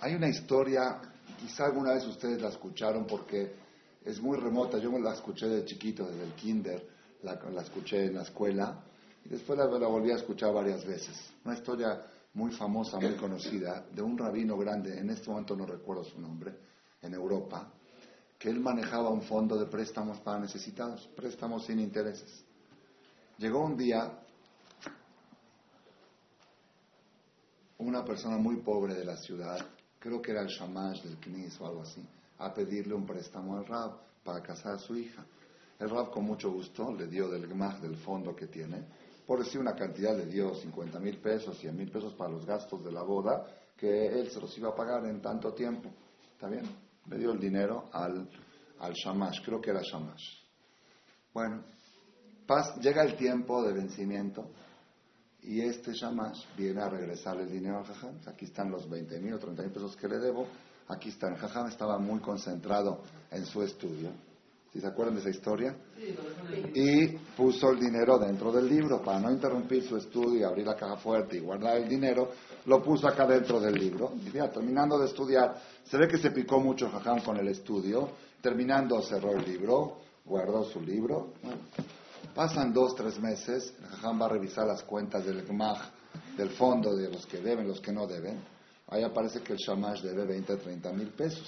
[0.00, 1.00] Hay una historia,
[1.40, 3.54] quizá alguna vez ustedes la escucharon porque
[4.04, 6.86] es muy remota, yo me la escuché de chiquito, desde el kinder,
[7.22, 8.82] la, escuché en la escuela
[9.24, 11.16] y después la, la volví a escuchar varias veces.
[11.44, 16.04] Una historia muy famosa, muy conocida, de un rabino grande, en este momento no recuerdo
[16.04, 16.52] su nombre,
[17.00, 17.72] en Europa,
[18.38, 22.44] que él manejaba un fondo de préstamos para necesitados, préstamos sin intereses.
[23.38, 24.20] Llegó un día
[27.78, 29.58] una persona muy pobre de la ciudad,
[29.98, 32.02] creo que era el shamash del Knis o algo así,
[32.38, 33.92] a pedirle un préstamo al Rab
[34.24, 35.24] para casar a su hija.
[35.78, 38.84] El Rab con mucho gusto le dio del GMAG del fondo que tiene,
[39.26, 42.84] por decir una cantidad, le dio 50 mil pesos, 100 mil pesos para los gastos
[42.84, 45.90] de la boda, que él se los iba a pagar en tanto tiempo.
[46.34, 46.64] ¿Está bien?
[47.06, 48.28] le dio el dinero al,
[48.78, 50.42] al Shamash, creo que era Shamash.
[51.32, 51.62] Bueno,
[52.80, 54.50] llega el tiempo de vencimiento
[55.42, 58.20] y este Shamash viene a regresar el dinero al Jajam.
[58.26, 60.46] Aquí están los 20 mil o 30 mil pesos que le debo.
[60.88, 61.28] Aquí está.
[61.28, 64.10] El Jajam estaba muy concentrado en su estudio.
[64.74, 65.76] ¿Sí se acuerdan de esa historia?
[66.74, 67.06] Y
[67.36, 70.96] puso el dinero dentro del libro para no interrumpir su estudio y abrir la caja
[70.96, 72.32] fuerte y guardar el dinero.
[72.66, 74.14] Lo puso acá dentro del libro.
[74.26, 78.10] Y terminando de estudiar, se ve que se picó mucho Jajam con el estudio.
[78.40, 81.34] Terminando, cerró el libro, guardó su libro.
[82.34, 83.74] pasan dos, tres meses.
[83.90, 85.78] Jajam va a revisar las cuentas del GMAG,
[86.36, 88.42] del fondo de los que deben, los que no deben.
[88.88, 91.46] Ahí aparece que el Shamash debe 20, 30 mil pesos.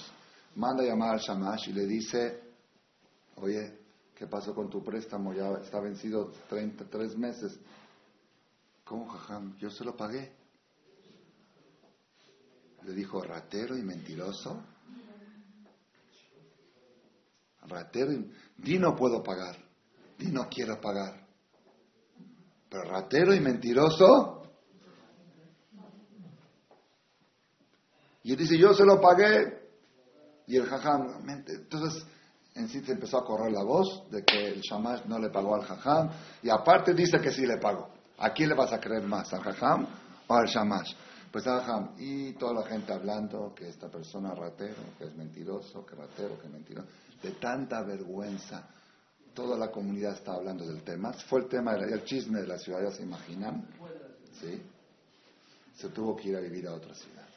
[0.55, 2.46] Manda a llamar al Shamash y le dice,
[3.37, 3.79] oye,
[4.15, 5.33] ¿qué pasó con tu préstamo?
[5.33, 7.59] Ya está vencido 33 meses.
[8.83, 9.57] ¿Cómo, Jajam?
[9.57, 10.33] Yo se lo pagué.
[12.83, 14.63] Le dijo, ratero y mentiroso.
[17.63, 18.31] Ratero y...
[18.57, 19.57] Di no puedo pagar.
[20.17, 21.27] Di no quiero pagar.
[22.69, 24.41] Pero ratero y mentiroso.
[28.23, 29.69] Y él dice, yo se lo pagué.
[30.47, 32.05] Y el jajam, entonces,
[32.57, 35.55] en sí se empezó a correr la voz de que el shamash no le pagó
[35.55, 36.09] al jajam
[36.41, 37.89] y aparte dice que sí le pagó.
[38.17, 39.87] ¿A quién le vas a creer más, al jajam
[40.27, 40.93] o al shamash?
[41.31, 41.95] Pues al jajam.
[41.99, 46.49] Y toda la gente hablando que esta persona ratero, que es mentiroso, que ratero, que
[46.49, 46.87] mentiroso.
[47.21, 48.67] De tanta vergüenza.
[49.35, 51.13] Toda la comunidad está hablando del tema.
[51.13, 53.67] Fue el tema, del chisme de la ciudad, ¿ya se imaginan?
[54.41, 54.63] ¿Sí?
[55.75, 57.27] Se tuvo que ir a vivir a otra ciudad.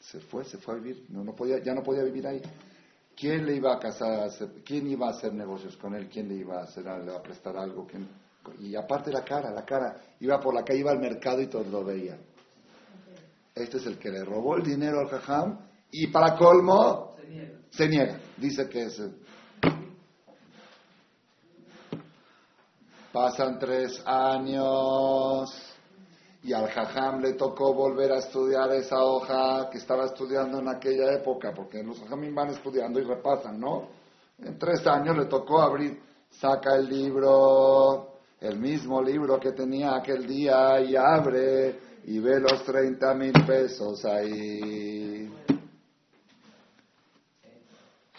[0.00, 1.06] Se fue, se fue a vivir.
[1.10, 2.42] No, no podía, ya no podía vivir ahí.
[3.16, 4.28] ¿Quién le iba a casar?
[4.64, 6.08] ¿Quién iba a hacer negocios con él?
[6.08, 7.86] ¿Quién le iba a hacer, le iba a prestar algo?
[8.60, 9.96] Y aparte la cara, la cara.
[10.20, 12.18] Iba por la calle, iba al mercado y todos lo veían.
[13.54, 15.58] Este es el que le robó el dinero al jajam
[15.90, 17.16] y para colmo
[17.70, 18.18] se niega.
[18.36, 19.00] Dice que es...
[23.12, 25.73] Pasan tres años
[26.44, 31.10] y al jajam le tocó volver a estudiar esa hoja que estaba estudiando en aquella
[31.14, 33.88] época, porque los jajamim van estudiando y repasan, ¿no?
[34.38, 35.98] En tres años le tocó abrir,
[36.30, 42.62] saca el libro, el mismo libro que tenía aquel día y abre y ve los
[42.62, 45.32] 30 mil pesos ahí.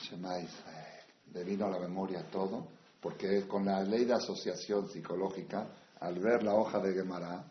[0.01, 0.37] Shema
[1.31, 2.65] Le vino a la memoria todo,
[2.99, 5.67] porque con la ley de asociación psicológica,
[5.99, 7.45] al ver la hoja de Gemara,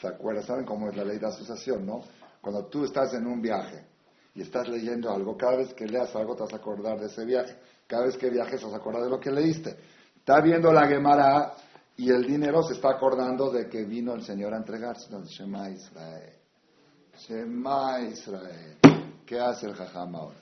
[0.00, 0.44] ¿Se acuerdan?
[0.44, 2.02] ¿Saben cómo es la ley de asociación, no?
[2.40, 3.84] Cuando tú estás en un viaje
[4.34, 7.24] y estás leyendo algo, cada vez que leas algo te vas a acordar de ese
[7.24, 7.56] viaje.
[7.86, 9.76] Cada vez que viajes te vas a acordar de lo que leíste.
[10.16, 11.54] Está viendo la Gemara
[11.96, 15.08] y el dinero se está acordando de que vino el Señor a entregarse.
[15.24, 16.34] Shema Israel.
[17.16, 18.78] Shema Israel.
[19.24, 20.36] ¿Qué hace el Jajam ahora?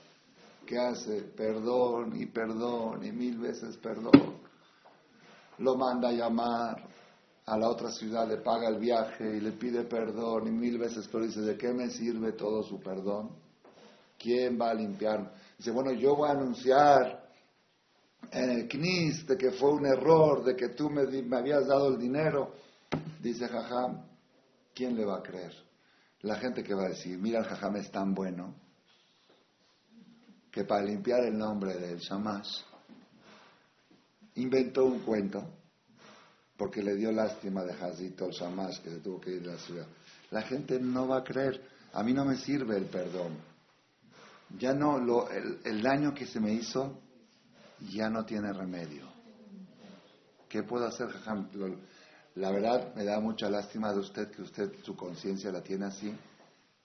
[0.66, 1.22] ¿Qué hace?
[1.22, 4.34] Perdón y perdón y mil veces perdón.
[5.58, 6.82] Lo manda a llamar
[7.46, 11.08] a la otra ciudad, le paga el viaje y le pide perdón y mil veces,
[11.12, 13.30] pero dice, ¿de qué me sirve todo su perdón?
[14.18, 15.34] ¿Quién va a limpiar?
[15.58, 17.28] Dice, bueno, yo voy a anunciar
[18.30, 21.88] en el CNIS de que fue un error, de que tú me, me habías dado
[21.88, 22.54] el dinero.
[23.20, 24.06] Dice Jajam,
[24.74, 25.52] ¿quién le va a creer?
[26.22, 28.54] La gente que va a decir, mira, el Jajam es tan bueno
[30.50, 32.62] que para limpiar el nombre del Shamash
[34.36, 35.63] inventó un cuento
[36.56, 39.86] porque le dio lástima de Hazito Shamash que se tuvo que ir de la ciudad.
[40.30, 41.60] La gente no va a creer.
[41.92, 43.36] A mí no me sirve el perdón.
[44.58, 47.00] Ya no, lo, el, daño que se me hizo
[47.92, 49.12] ya no tiene remedio.
[50.48, 51.08] ¿Qué puedo hacer,
[52.36, 56.14] La verdad me da mucha lástima de usted que usted su conciencia la tiene así,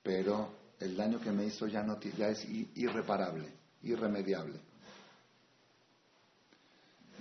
[0.01, 2.43] pero el daño que me hizo ya, no, ya es
[2.75, 3.53] irreparable,
[3.83, 4.59] irremediable.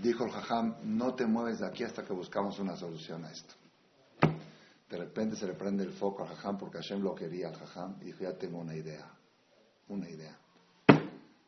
[0.02, 3.54] Dijo el Jajam, no te mueves de aquí hasta que buscamos una solución a esto.
[4.88, 7.96] De repente se le prende el foco al Jajam porque Hashem lo quería al Jajam
[8.00, 9.10] y dijo, ya tengo una idea,
[9.88, 10.38] una idea.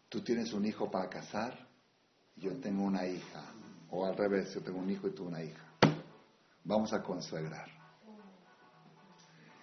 [0.08, 1.68] Tú tienes un hijo para casar,
[2.36, 3.52] yo tengo una hija.
[3.90, 5.64] O al revés, yo tengo un hijo y tú una hija.
[6.64, 7.68] Vamos a consuegrar.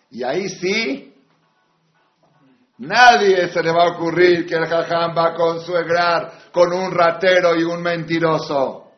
[0.09, 1.13] Y ahí sí,
[2.79, 7.55] nadie se le va a ocurrir que el jajam va a consuegrar con un ratero
[7.55, 8.91] y un mentiroso.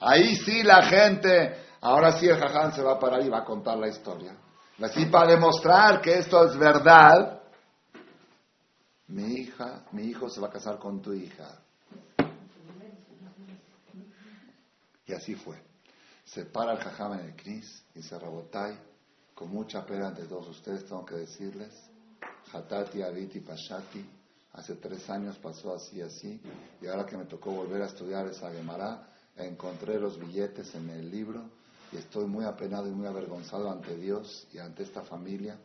[0.00, 3.44] Ahí sí la gente, ahora sí el jaján se va a parar y va a
[3.44, 4.36] contar la historia.
[4.80, 7.40] Así para demostrar que esto es verdad,
[9.08, 11.60] mi hija, mi hijo se va a casar con tu hija.
[15.06, 15.62] Y así fue.
[16.24, 18.78] Se para el jajam en el knis y se rebotay.
[19.34, 21.91] Con mucha pena de todos ustedes tengo que decirles,
[22.52, 24.04] Hatati, Aviti, Pashati,
[24.54, 26.38] Hace tres años pasó así, así,
[26.82, 31.10] y ahora que me tocó volver a estudiar esa Gemara, encontré los billetes en el
[31.10, 31.42] libro
[31.90, 35.56] y estoy muy apenado y muy avergonzado ante Dios y ante esta familia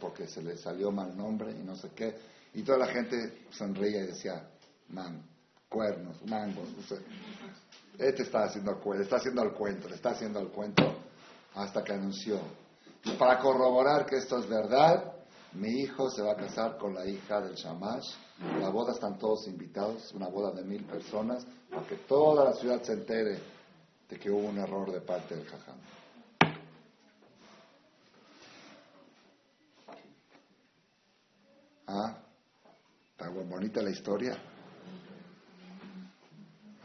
[0.00, 2.14] porque se le salió mal nombre y no sé qué.
[2.54, 4.48] Y toda la gente sonreía y decía,
[4.90, 5.22] man,
[5.68, 6.68] cuernos, mangos.
[7.98, 10.84] Este está haciendo el está haciendo el cuento, está haciendo el cuento
[11.56, 12.38] hasta que anunció.
[13.04, 15.15] Y para corroborar que esto es verdad,
[15.56, 18.14] mi hijo se va a casar con la hija del Shamash.
[18.60, 22.82] La boda están todos invitados, una boda de mil personas, para que toda la ciudad
[22.82, 23.40] se entere
[24.08, 25.78] de que hubo un error de parte del Jajam.
[31.88, 32.18] Ah,
[33.12, 34.36] está bonita la historia.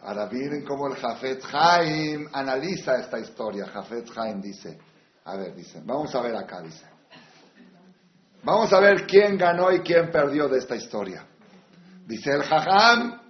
[0.04, 3.68] Ahora miren cómo el Jafet Haim analiza esta historia.
[3.68, 4.80] Jafet Haim dice,
[5.26, 6.91] a ver, dice, vamos a ver acá, dice.
[8.44, 11.28] Vamos a ver quién ganó y quién perdió de esta historia.
[12.08, 13.22] Dice el Jajam,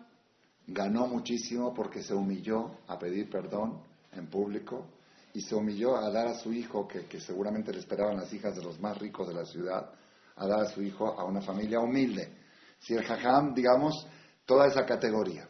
[0.67, 3.81] ganó muchísimo porque se humilló a pedir perdón
[4.13, 4.87] en público
[5.33, 8.55] y se humilló a dar a su hijo, que, que seguramente le esperaban las hijas
[8.55, 9.91] de los más ricos de la ciudad,
[10.37, 12.31] a dar a su hijo a una familia humilde.
[12.79, 14.07] Si el Jajam, digamos,
[14.45, 15.45] toda esa categoría.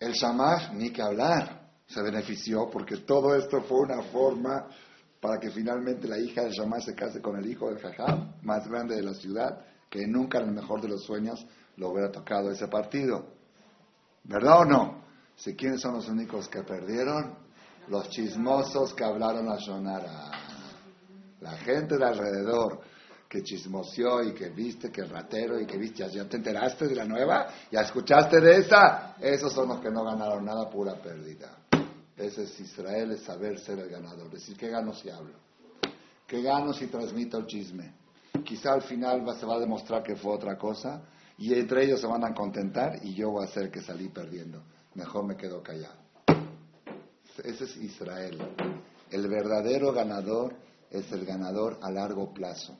[0.00, 4.66] El Shamash, ni que hablar, se benefició porque todo esto fue una forma
[5.20, 8.68] para que finalmente la hija del Shamash se case con el hijo del Jajam, más
[8.68, 11.46] grande de la ciudad, que nunca en el mejor de los sueños
[11.76, 13.26] lo hubiera tocado ese partido.
[14.24, 15.04] ¿Verdad o no?
[15.36, 17.36] Si quiénes son los únicos que perdieron,
[17.88, 20.30] los chismosos que hablaron a Shonara.
[21.40, 22.80] La gente de alrededor
[23.28, 26.94] que chismoseó y que viste que el ratero y que viste, ya te enteraste de
[26.94, 31.58] la nueva, ya escuchaste de esa, esos son los que no ganaron nada, pura pérdida.
[32.16, 35.34] Ese es Israel, es saber ser el ganador, decir, ¿qué gano si hablo?
[36.26, 37.94] ¿Qué gano si transmito el chisme?
[38.44, 41.02] Quizá al final se va a demostrar que fue otra cosa
[41.38, 44.62] y entre ellos se van a contentar y yo voy a ser que salí perdiendo.
[44.94, 46.06] Mejor me quedo callado.
[47.44, 48.38] Ese es Israel.
[49.10, 50.54] El verdadero ganador
[50.90, 52.78] es el ganador a largo plazo.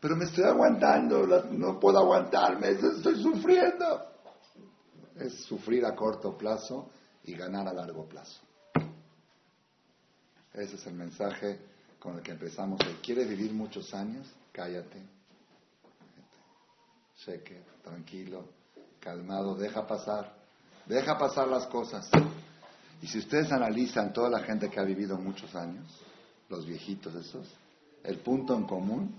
[0.00, 4.06] Pero me estoy aguantando, no puedo aguantarme, estoy sufriendo.
[5.16, 6.88] Es sufrir a corto plazo
[7.24, 8.40] y ganar a largo plazo.
[10.54, 11.58] Ese es el mensaje
[11.98, 12.96] con el que empezamos hoy.
[13.02, 14.26] ¿Quieres vivir muchos años?
[14.52, 15.02] Cállate.
[17.18, 18.48] Cheque, tranquilo,
[18.98, 20.34] calmado, deja pasar.
[20.86, 22.10] Deja pasar las cosas.
[23.02, 25.86] Y si ustedes analizan toda la gente que ha vivido muchos años,
[26.48, 27.46] los viejitos esos,
[28.02, 29.14] el punto en común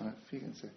[0.00, 0.70] Ah, fíjense.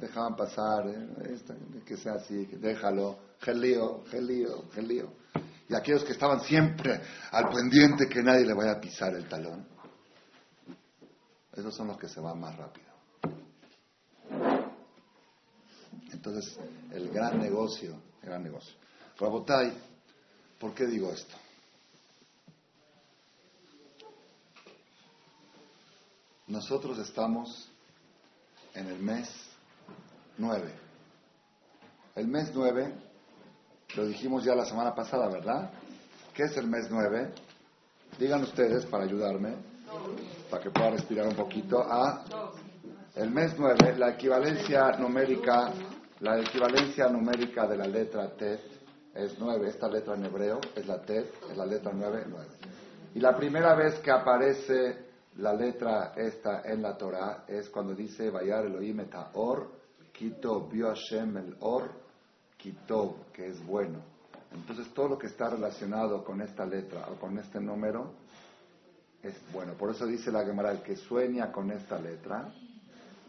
[0.00, 5.23] dejaban pasar, eh, que sea así, déjalo, gelío, gelío, gelío.
[5.68, 7.00] Y aquellos que estaban siempre
[7.30, 9.66] al pendiente que nadie le vaya a pisar el talón,
[11.52, 12.92] esos son los que se van más rápido.
[16.12, 16.58] Entonces,
[16.92, 18.74] el gran negocio, el gran negocio.
[19.18, 19.72] Rabotay,
[20.58, 21.34] ¿por qué digo esto?
[26.46, 27.70] Nosotros estamos
[28.74, 29.28] en el mes
[30.36, 30.72] 9.
[32.16, 32.94] El mes 9,
[33.96, 35.70] lo dijimos ya la semana pasada, ¿verdad?
[36.32, 37.32] ¿Qué es el mes 9?
[38.18, 39.54] Digan ustedes para ayudarme,
[40.50, 41.80] para que pueda respirar un poquito.
[41.80, 42.24] A
[43.14, 45.72] el mes 9, la equivalencia numérica,
[46.20, 48.60] la equivalencia numérica de la letra T
[49.14, 49.68] es 9.
[49.68, 51.18] Esta letra en hebreo es la T,
[51.50, 52.46] es la letra 9, 9.
[53.14, 55.04] Y la primera vez que aparece
[55.36, 59.70] la letra esta en la Torah es cuando dice Vayar Elohim et or,
[60.12, 62.03] quito vio Hashem el or,
[62.64, 63.98] quito, que es bueno.
[64.50, 68.12] Entonces todo lo que está relacionado con esta letra o con este número
[69.22, 69.74] es bueno.
[69.74, 72.50] Por eso dice la Gemara, el que sueña con esta letra,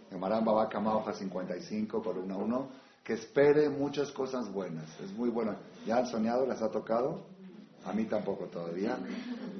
[0.09, 2.69] Gemara Babakama hoja 55 por 1 a 1,
[3.03, 4.87] que espere muchas cosas buenas.
[5.01, 5.55] Es muy bueno.
[5.85, 6.45] ¿Ya han soñado?
[6.45, 7.25] ¿Les ha tocado?
[7.83, 8.97] A mí tampoco todavía.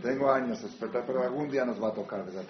[0.01, 2.45] Tengo años esperar, pero algún día nos va a tocar, ¿verdad?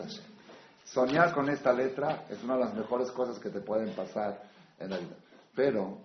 [0.86, 4.44] Soñar con esta letra es una de las mejores cosas que te pueden pasar
[4.80, 5.16] en la vida.
[5.56, 5.98] Pero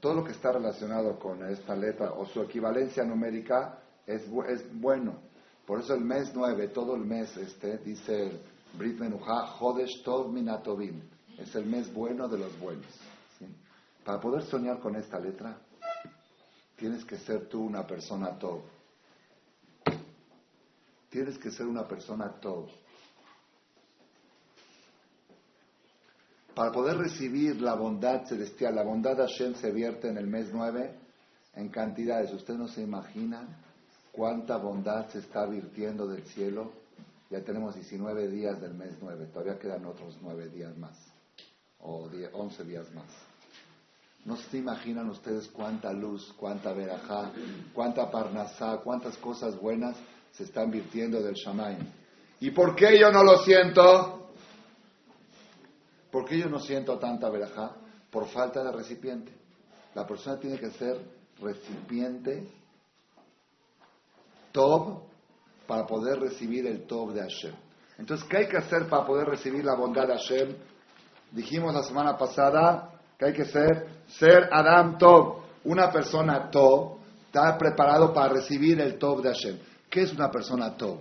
[0.00, 5.20] todo lo que está relacionado con esta letra o su equivalencia numérica es, es bueno.
[5.66, 8.40] Por eso el mes 9, todo el mes este, dice
[8.74, 11.00] Brit Menuha, Hodesh Tov Minatovim.
[11.38, 12.86] Es el mes bueno de los buenos.
[14.04, 15.58] Para poder soñar con esta letra,
[16.76, 18.62] tienes que ser tú una persona Tov
[21.10, 22.68] Tienes que ser una persona todo.
[26.58, 30.48] Para poder recibir la bondad celestial, la bondad de Hashem se vierte en el mes
[30.52, 30.92] 9
[31.54, 32.32] en cantidades.
[32.32, 33.46] Usted no se imagina
[34.10, 36.72] cuánta bondad se está virtiendo del cielo.
[37.30, 40.98] Ya tenemos 19 días del mes 9, todavía quedan otros 9 días más,
[41.78, 43.06] o 11 días más.
[44.24, 47.30] No se imaginan ustedes cuánta luz, cuánta verajá,
[47.72, 49.96] cuánta parnasá, cuántas cosas buenas
[50.32, 51.86] se están virtiendo del Shamayim.
[52.40, 54.17] ¿Y por qué yo no lo siento?
[56.10, 57.76] ¿Por qué yo no siento tanta verajá?
[58.10, 59.32] Por falta de recipiente.
[59.94, 60.98] La persona tiene que ser
[61.40, 62.48] recipiente
[64.52, 65.02] top
[65.66, 67.54] para poder recibir el top de Hashem.
[67.98, 70.56] Entonces, ¿qué hay que hacer para poder recibir la bondad de Hashem?
[71.32, 75.42] Dijimos la semana pasada que hay que ser, ser Adam Top.
[75.64, 79.58] Una persona top está preparado para recibir el top de Hashem.
[79.90, 81.00] ¿Qué es una persona top?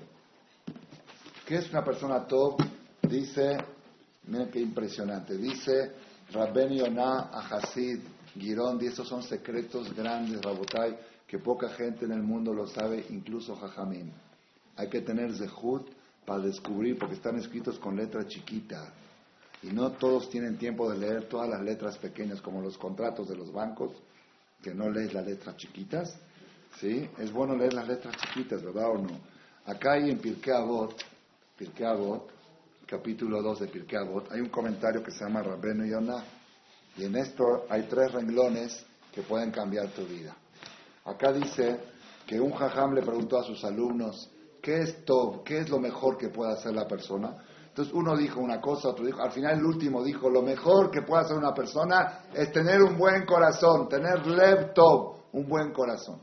[1.45, 2.61] ¿Qué es una persona top?
[3.03, 3.57] Dice,
[4.27, 5.93] miren qué impresionante, dice
[6.31, 7.99] Rabben Yonah Hasid
[8.37, 13.05] Girón, y estos son secretos grandes, Rabotai, que poca gente en el mundo lo sabe,
[13.09, 14.11] incluso Jajamín.
[14.75, 15.89] Hay que tener zehut
[16.25, 18.93] para descubrir, porque están escritos con letra chiquita.
[19.63, 23.35] Y no todos tienen tiempo de leer todas las letras pequeñas, como los contratos de
[23.35, 23.91] los bancos,
[24.61, 26.15] que no lees las letras chiquitas.
[26.79, 27.09] ¿Sí?
[27.17, 29.19] Es bueno leer las letras chiquitas, ¿verdad o no?
[29.65, 30.93] Acá hay en Pirkei Avot,
[31.57, 32.29] Pirkei Avot,
[32.87, 36.23] capítulo 2 de Pirkei Avot, hay un comentario que se llama Rabbeinu Yonah.
[36.95, 40.35] Y en esto hay tres renglones que pueden cambiar tu vida.
[41.03, 41.79] Acá dice
[42.25, 44.31] que un jajam le preguntó a sus alumnos,
[44.61, 45.43] ¿qué es top?
[45.43, 47.35] ¿Qué es lo mejor que puede hacer la persona?
[47.67, 51.01] Entonces uno dijo una cosa, otro dijo, al final el último dijo, lo mejor que
[51.01, 56.21] puede hacer una persona es tener un buen corazón, tener lev top, un buen corazón.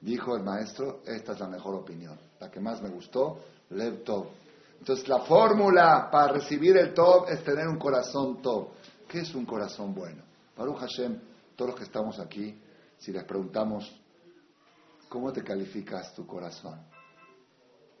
[0.00, 3.38] Dijo el maestro, esta es la mejor opinión, la que más me gustó,
[3.70, 4.26] lev top.
[4.78, 8.70] Entonces la fórmula para recibir el top es tener un corazón top.
[9.08, 10.22] ¿Qué es un corazón bueno?
[10.56, 11.20] Baruch Hashem,
[11.54, 12.60] todos los que estamos aquí,
[12.98, 13.94] si les preguntamos,
[15.08, 16.80] ¿cómo te calificas tu corazón?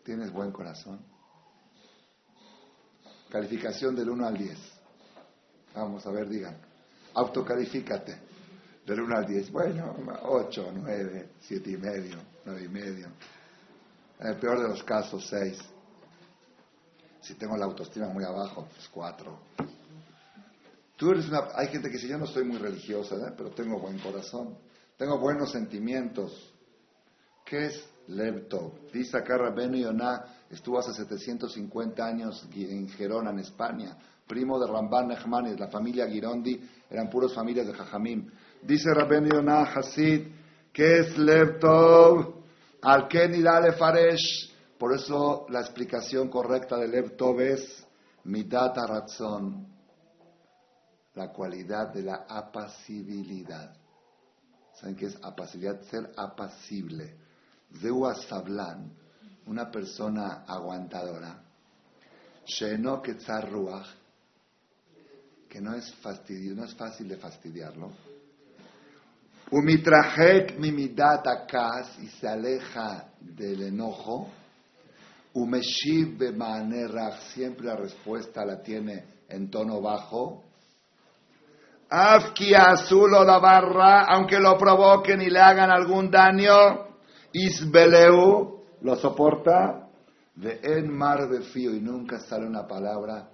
[0.02, 1.00] ¿Tienes buen corazón?
[3.28, 4.58] Calificación del 1 al 10.
[5.74, 6.56] Vamos a ver, digan.
[7.14, 8.20] Autocalifícate.
[8.86, 9.50] Del 1 al 10.
[9.50, 13.08] Bueno, 8, 9, 7 y medio, 9 y medio.
[14.20, 15.58] En el peor de los casos, 6.
[17.26, 19.38] Si tengo la autoestima muy abajo, pues 4.
[20.96, 23.32] Tú eres una, hay gente que dice, yo no soy muy religiosa, ¿eh?
[23.36, 24.56] pero tengo buen corazón,
[24.96, 26.52] tengo buenos sentimientos.
[27.44, 28.74] ¿Qué es Lepto?
[28.92, 33.96] Dice acá Rabenu Yonah, estuvo hace 750 años en Gerona, en España,
[34.28, 38.30] primo de Ramban Nechmanis, la familia Girondi, eran puros familias de Jajamim.
[38.62, 40.28] Dice Rabenu Yonah Hasid,
[40.72, 42.42] ¿qué es Lepto?
[42.82, 44.55] Al Kenidale Faresh.
[44.78, 47.86] Por eso la explicación correcta de Lepto es
[48.24, 49.76] Midata Ratzon
[51.16, 53.74] la cualidad de la apacibilidad.
[54.74, 55.80] ¿Saben qué es apacibilidad?
[55.82, 57.16] Ser apacible.
[57.80, 58.92] Zeua Sablan,
[59.46, 61.42] una persona aguantadora.
[62.44, 63.02] Sheno
[63.50, 63.88] Ruach,
[65.48, 67.90] que no es, fastidio, no es fácil de fastidiarlo.
[69.50, 74.28] Umitrahek mimidat akas, y se aleja del enojo.
[75.36, 76.16] Umeshiv
[77.34, 80.42] siempre la respuesta la tiene en tono bajo.
[81.90, 86.86] Afki azul o la barra, aunque lo provoquen y le hagan algún daño,
[87.32, 89.90] Isbeleu lo soporta,
[90.34, 93.28] de en mar de fío y nunca sale una palabra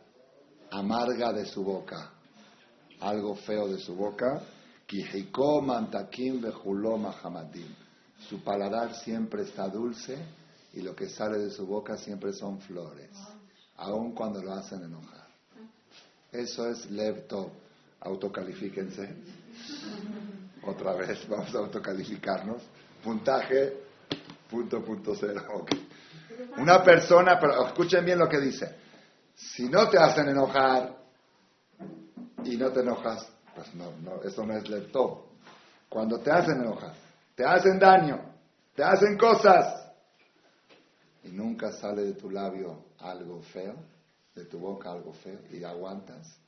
[0.73, 2.11] amarga de su boca,
[3.01, 4.43] algo feo de su boca.
[5.63, 6.43] mantakim
[8.29, 10.42] Su paladar siempre está dulce
[10.75, 13.11] y lo que sale de su boca siempre son flores,
[13.77, 15.27] aun cuando lo hacen enojar.
[16.31, 17.53] Eso es lepto
[18.01, 19.15] autocalifíquense.
[20.65, 22.63] Otra vez, vamos a autocalificarnos.
[23.03, 23.77] Puntaje,
[24.51, 25.67] punto, punto cero.
[26.57, 28.77] Una persona, pero escuchen bien lo que dice.
[29.35, 30.97] Si no te hacen enojar
[32.45, 35.33] y no te enojas, pues no, no eso no es lepto.
[35.89, 36.95] Cuando te hacen enojar,
[37.35, 38.21] te hacen daño,
[38.75, 39.82] te hacen cosas
[41.25, 43.75] y nunca sale de tu labio algo feo,
[44.35, 46.39] de tu boca algo feo y aguantas,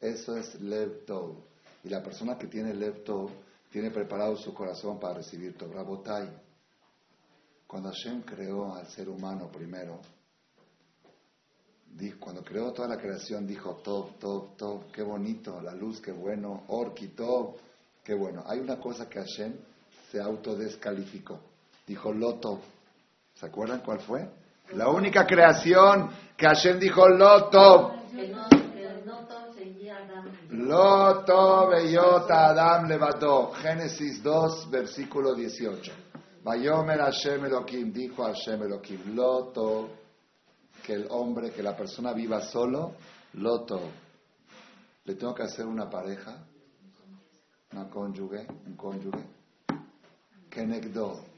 [0.00, 1.04] eso es Lev
[1.84, 3.04] Y la persona que tiene Lev
[3.70, 5.72] tiene preparado su corazón para recibir Tov.
[5.72, 6.28] Rabotai.
[7.66, 10.00] Cuando Hashem creó al ser humano primero,
[12.18, 16.64] cuando creó toda la creación, dijo Tov, Tov, Tov, qué bonito, la luz, qué bueno,
[16.68, 17.56] Orki, Tov,
[18.02, 18.42] qué bueno.
[18.46, 19.54] Hay una cosa que Hashem
[20.10, 21.38] se autodescalificó.
[21.86, 22.60] Dijo Loto.
[23.42, 24.24] ¿Se acuerdan cuál fue?
[24.74, 27.92] La única creación que Hashem dijo Loto.
[30.50, 33.50] Loto beyota Adam levadó.
[33.50, 35.92] Génesis 2, versículo 18.
[36.44, 39.90] Vayomer Hashem Elohim, dijo Hashem Elohim, Loto,
[40.86, 42.94] que el hombre, que la persona viva solo,
[43.32, 43.80] Loto.
[45.04, 46.46] Le tengo que hacer una pareja,
[47.72, 49.26] una cónyuge, un cónyuge.
[50.48, 51.31] Kenegdo,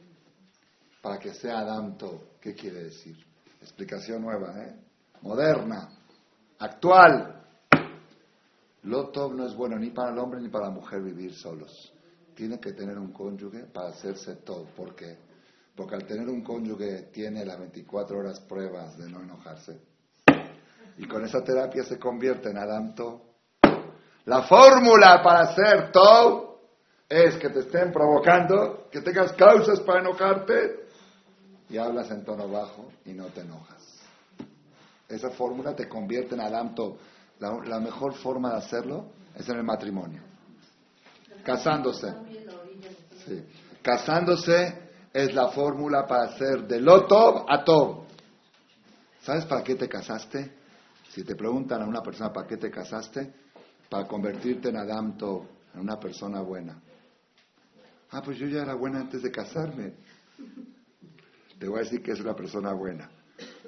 [1.04, 1.98] para que sea Adam
[2.40, 3.14] ¿Qué quiere decir?
[3.60, 4.74] Explicación nueva, ¿eh?
[5.20, 5.90] Moderna,
[6.58, 7.42] actual.
[8.84, 11.92] Lotov no es bueno ni para el hombre ni para la mujer vivir solos.
[12.34, 14.64] Tiene que tener un cónyuge para hacerse todo.
[14.74, 15.18] ¿Por qué?
[15.76, 19.78] Porque al tener un cónyuge tiene las 24 horas pruebas de no enojarse.
[20.96, 22.94] Y con esa terapia se convierte en Adam
[24.24, 26.60] La fórmula para hacer todo
[27.06, 30.83] es que te estén provocando, que tengas causas para enojarte
[31.68, 33.82] y hablas en tono bajo y no te enojas.
[35.08, 36.74] Esa fórmula te convierte en Adam
[37.38, 40.22] la, mejor forma de hacerlo es en el matrimonio.
[41.42, 42.14] Casándose.
[43.82, 48.04] Casándose es la fórmula para hacer de lo top a top.
[49.20, 50.52] ¿Sabes para qué te casaste?
[51.10, 53.32] Si te preguntan a una persona para qué te casaste,
[53.88, 56.80] para convertirte en Adam Tov, en una persona buena.
[58.10, 59.94] Ah, pues yo ya era buena antes de casarme.
[61.58, 63.10] Te voy a decir que es una persona buena.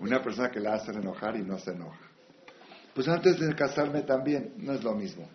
[0.01, 2.07] Una persona que la hace enojar y no se enoja.
[2.95, 5.28] Pues antes de casarme también, no es lo mismo.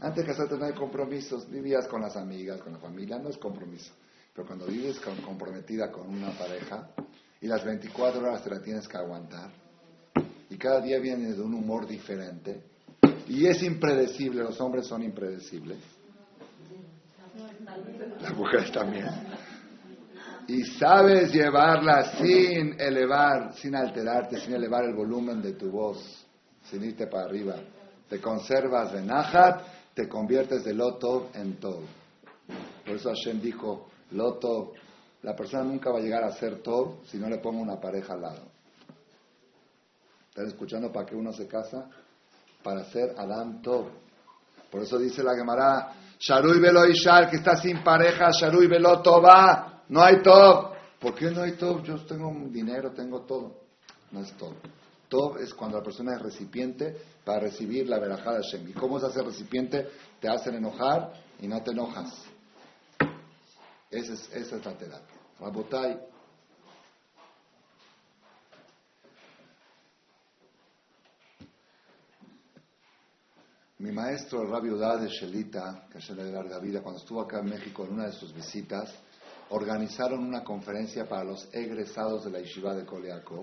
[0.00, 3.36] Antes de casarte no hay compromisos, vivías con las amigas, con la familia, no es
[3.38, 3.92] compromiso.
[4.32, 6.90] Pero cuando vives comprometida con una pareja
[7.40, 9.50] y las 24 horas te la tienes que aguantar
[10.50, 12.62] y cada día viene de un humor diferente
[13.26, 15.78] y es impredecible, los hombres son impredecibles,
[18.20, 19.06] las mujeres también,
[20.48, 26.26] y sabes llevarla sin elevar, sin alterarte, sin elevar el volumen de tu voz,
[26.62, 27.56] sin irte para arriba,
[28.08, 29.60] te conservas de Nahat,
[29.92, 31.82] te conviertes de Loto en todo.
[32.84, 34.72] Por eso Hashem dijo, Loto,
[35.22, 38.14] la persona nunca va a llegar a ser todo si no le pongo una pareja
[38.14, 38.48] al lado.
[40.30, 41.90] ¿Están escuchando para qué uno se casa?
[42.62, 43.88] Para ser Adam Tov.
[44.70, 49.77] Por eso dice la Gemara, Sharui Velo Ishal, que está sin pareja, Sharui Velo va,
[49.88, 50.72] no hay Tov.
[51.00, 51.82] ¿Por qué no hay Tov?
[51.82, 53.54] Yo tengo dinero, tengo todo.
[54.10, 54.54] No es todo.
[55.08, 58.68] Tov es cuando la persona es recipiente para recibir la verajada de Hashem.
[58.68, 59.88] ¿Y cómo se hace recipiente?
[60.20, 62.24] Te hacen enojar y no te enojas.
[63.90, 65.16] Esa es, la terapia.
[65.40, 65.98] Rabotai.
[73.78, 77.46] Mi maestro, el rabio de Shelita, que se le larga vida, cuando estuvo acá en
[77.46, 78.92] México en una de sus visitas,
[79.50, 83.42] organizaron una conferencia para los egresados de la Yeshiva de Coleaco,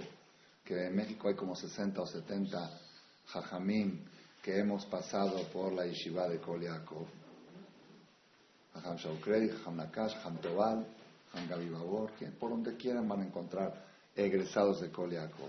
[0.64, 2.82] que en México hay como 60 o 70
[3.28, 4.06] jajamim
[4.41, 7.08] que hemos pasado por la Yeshiva de Coleaco
[8.76, 10.86] Jajam Shaukrei, Jajam Nakash, Jajam Tobal,
[11.32, 13.86] Jajam Gabi Babor, por donde quieran van a encontrar
[14.16, 15.47] egresados de Coliaco.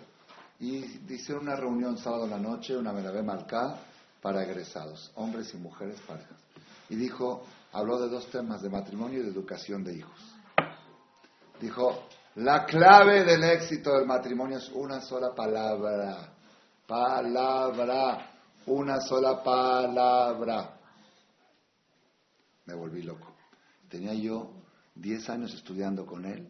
[0.61, 0.76] Y
[1.12, 3.78] hicieron una reunión sábado en la noche, una Melavé Malcá,
[4.22, 6.38] para egresados, hombres y mujeres parejas.
[6.88, 10.36] Y dijo, habló de dos temas, de matrimonio y de educación de hijos.
[11.61, 16.32] Dijo, la clave del éxito del matrimonio es una sola palabra.
[16.86, 18.32] Palabra.
[18.66, 20.76] Una sola palabra
[22.66, 23.32] me volví loco.
[23.88, 24.50] Tenía yo
[24.96, 26.48] 10 años estudiando con él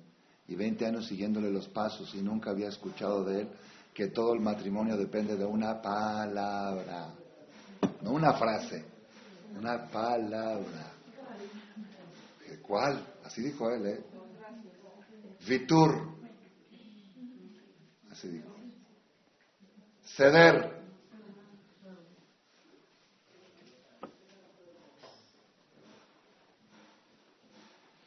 [0.48, 3.48] y 20 años siguiéndole los pasos y nunca había escuchado de él
[3.94, 7.14] que todo el matrimonio depende de una palabra,
[8.02, 8.84] no una frase,
[9.58, 10.92] una palabra.
[12.66, 13.06] ¿Cuál?
[13.24, 14.04] Así dijo él, ¿eh?
[15.46, 16.16] Vitur.
[18.10, 18.56] Así dijo.
[20.04, 20.76] Ceder.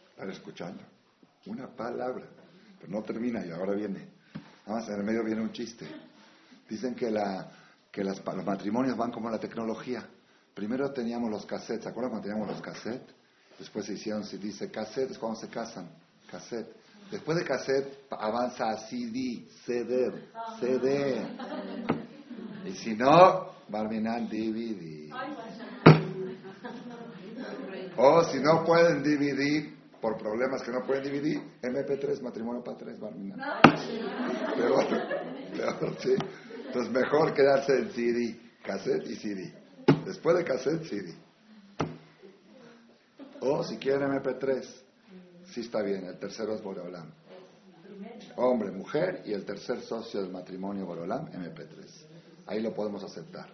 [0.09, 0.83] Están escuchando.
[1.45, 2.25] Una palabra.
[2.79, 4.07] Pero no termina y ahora viene.
[4.65, 5.87] Nada más en el medio viene un chiste.
[6.67, 7.49] Dicen que, la,
[7.91, 10.05] que las, los matrimonios van como la tecnología.
[10.53, 11.83] Primero teníamos los cassettes.
[11.83, 13.15] ¿Se acuerdan cuando teníamos los cassettes?
[13.57, 15.89] Después se hicieron, se dice cassette, es cuando se casan.
[16.29, 16.78] Cassette.
[17.11, 20.11] Después de cassette avanza a CD, CD,
[20.59, 21.27] CD.
[22.65, 25.11] Y si no, Barminan DVD.
[27.97, 32.99] O si no pueden DVD, por problemas que no pueden dividir, MP3, matrimonio para tres,
[32.99, 33.59] Barmina.
[34.55, 36.15] Peor, peor, sí.
[36.67, 39.53] Entonces mejor quedarse en CD, cassette y CD.
[40.05, 41.15] Después de cassette, CD.
[43.41, 44.88] O si quieren MP3,
[45.53, 47.11] sí está bien, el tercero es Boreolam.
[48.37, 51.85] Hombre, mujer y el tercer socio del matrimonio Boreolam, MP3.
[52.47, 53.49] Ahí lo podemos aceptar.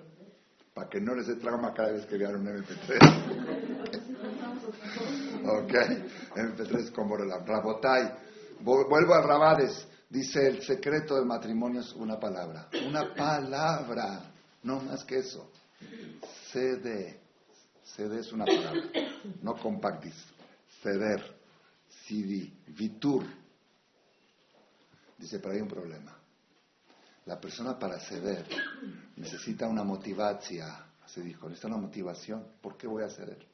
[0.73, 4.01] Para que no les dé trauma cada vez que vean un MP3.
[5.47, 5.73] Ok,
[6.35, 8.11] MP3 como la Rabotai.
[8.61, 9.87] Vuelvo a Rabades.
[10.09, 12.67] Dice, el secreto del matrimonio es una palabra.
[12.87, 14.31] Una palabra.
[14.63, 15.51] No más que eso.
[16.51, 17.19] Cede.
[17.83, 18.81] Cede es una palabra.
[19.43, 20.15] No compactis.
[20.81, 21.21] Ceder.
[22.05, 22.53] Sidi.
[22.67, 23.23] Vitur.
[25.17, 26.15] Dice, pero hay un problema.
[27.25, 28.45] La persona para ceder
[29.15, 30.71] necesita una motivación.
[31.07, 32.45] Se dijo, necesita una motivación.
[32.61, 33.45] ¿Por qué voy a ceder?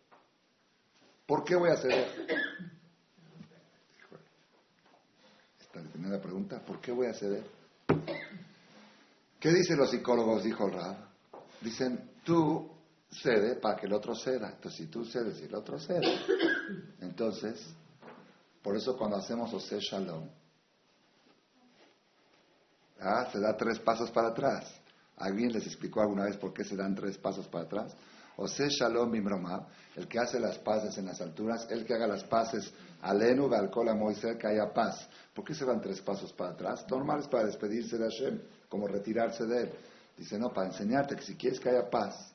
[1.26, 2.08] ¿Por qué voy a ceder?
[5.60, 7.46] Esta primera pregunta, ¿por qué voy a ceder?
[9.40, 10.44] ¿Qué dicen los psicólogos?
[10.44, 10.98] Dijo Rab.
[11.62, 12.70] Dicen, tú
[13.10, 14.50] cede para que el otro ceda.
[14.50, 16.20] Entonces, si tú cedes y el otro cede,
[17.00, 17.74] entonces,
[18.62, 20.30] por eso cuando hacemos Ose Shalom,
[23.00, 24.72] ah, se da tres pasos para atrás.
[25.18, 27.96] ¿Alguien les explicó alguna vez por qué se dan tres pasos para atrás?
[28.38, 32.24] Ose Shalom Bimromab, el que hace las paces en las alturas, el que haga las
[32.24, 35.08] paces Alenu, Alcola, Moisés, que haya paz.
[35.34, 36.86] ¿Por qué se van tres pasos para atrás?
[36.90, 39.72] Normal es para despedirse de Hashem, como retirarse de él.
[40.18, 42.34] Dice, no, para enseñarte que si quieres que haya paz,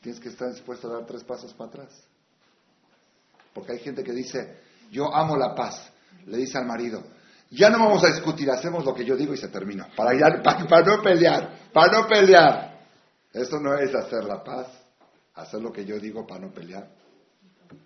[0.00, 2.06] tienes que estar dispuesto a dar tres pasos para atrás.
[3.52, 4.56] Porque hay gente que dice,
[4.90, 5.90] yo amo la paz.
[6.26, 7.02] Le dice al marido,
[7.50, 9.88] Ya no vamos a discutir, hacemos lo que yo digo y se termina.
[9.94, 12.80] Para, ya, para, no pelear, para no pelear.
[13.32, 14.68] Eso no es hacer la paz,
[15.34, 16.88] hacer lo que yo digo para no pelear.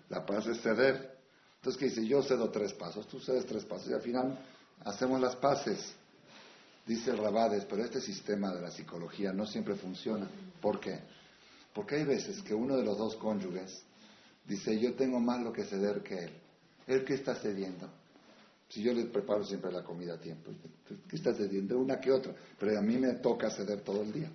[0.09, 1.17] La paz es ceder.
[1.57, 2.07] Entonces, ¿qué dice?
[2.07, 4.39] Yo cedo tres pasos, tú cedes tres pasos y al final
[4.85, 5.93] hacemos las paces.
[6.85, 10.27] Dice Rabades, pero este sistema de la psicología no siempre funciona.
[10.61, 10.99] ¿Por qué?
[11.73, 13.83] Porque hay veces que uno de los dos cónyuges
[14.45, 16.33] dice, yo tengo más lo que ceder que él.
[16.89, 17.87] ¿Él qué está cediendo?
[18.67, 20.51] Si yo le preparo siempre la comida a tiempo,
[21.07, 21.77] ¿qué está cediendo?
[21.77, 22.33] Una que otra.
[22.57, 24.31] Pero a mí me toca ceder todo el día.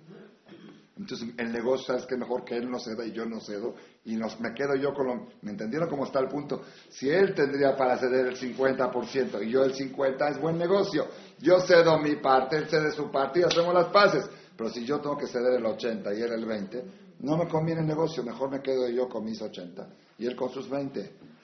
[0.97, 3.75] Entonces el negocio es que mejor que él no ceda y yo no cedo
[4.05, 5.27] y nos, me quedo yo con lo...
[5.41, 6.61] ¿Me entendieron cómo está el punto?
[6.89, 11.07] Si él tendría para ceder el 50% y yo el 50% es buen negocio.
[11.39, 14.29] Yo cedo mi parte, él cede su parte y hacemos las paces.
[14.55, 16.83] Pero si yo tengo que ceder el 80 y él el 20,
[17.19, 20.49] no me conviene el negocio, mejor me quedo yo con mis 80 y él con
[20.49, 21.34] sus 20.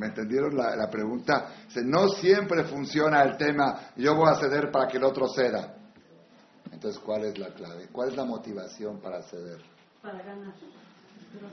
[0.00, 1.52] ¿Me entendieron la, la pregunta?
[1.84, 5.76] No siempre funciona el tema, yo voy a ceder para que el otro ceda.
[6.72, 7.88] Entonces, ¿cuál es la clave?
[7.92, 9.60] ¿Cuál es la motivación para ceder?
[10.00, 10.54] Para ganar.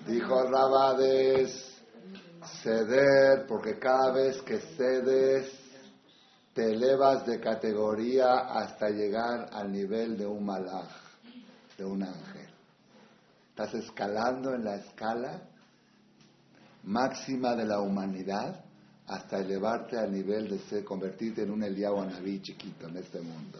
[0.07, 1.77] Dijo Rabades,
[2.63, 5.51] ceder, porque cada vez que cedes,
[6.53, 10.87] te elevas de categoría hasta llegar al nivel de un malaj,
[11.77, 12.47] de un ángel.
[13.49, 15.41] Estás escalando en la escala
[16.87, 18.63] máxima de la humanidad
[19.07, 23.59] hasta elevarte al nivel de ser, convertirte en un Eliyahu Anabí chiquito en este mundo.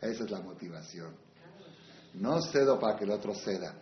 [0.00, 1.14] Esa es la motivación.
[2.14, 3.74] No cedo para que el otro ceda.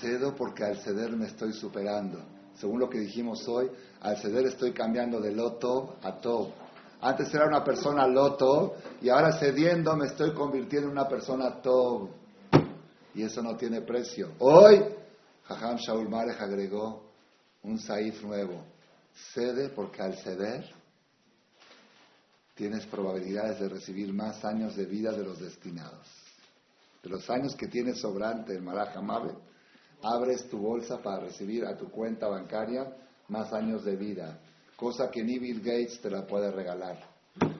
[0.00, 2.18] Cedo porque al ceder me estoy superando.
[2.54, 3.70] Según lo que dijimos hoy,
[4.00, 6.52] al ceder estoy cambiando de loto a todo.
[7.00, 12.10] Antes era una persona loto y ahora cediendo me estoy convirtiendo en una persona todo.
[13.14, 14.32] Y eso no tiene precio.
[14.38, 14.82] Hoy,
[15.48, 17.11] Shaul Marek agregó
[17.62, 18.64] un saif nuevo.
[19.34, 20.64] Cede porque al ceder
[22.54, 26.06] tienes probabilidades de recibir más años de vida de los destinados.
[27.02, 29.34] De los años que tienes sobrante el Marajamave,
[30.02, 32.96] abres tu bolsa para recibir a tu cuenta bancaria
[33.28, 34.38] más años de vida,
[34.76, 36.98] cosa que ni Bill Gates te la puede regalar.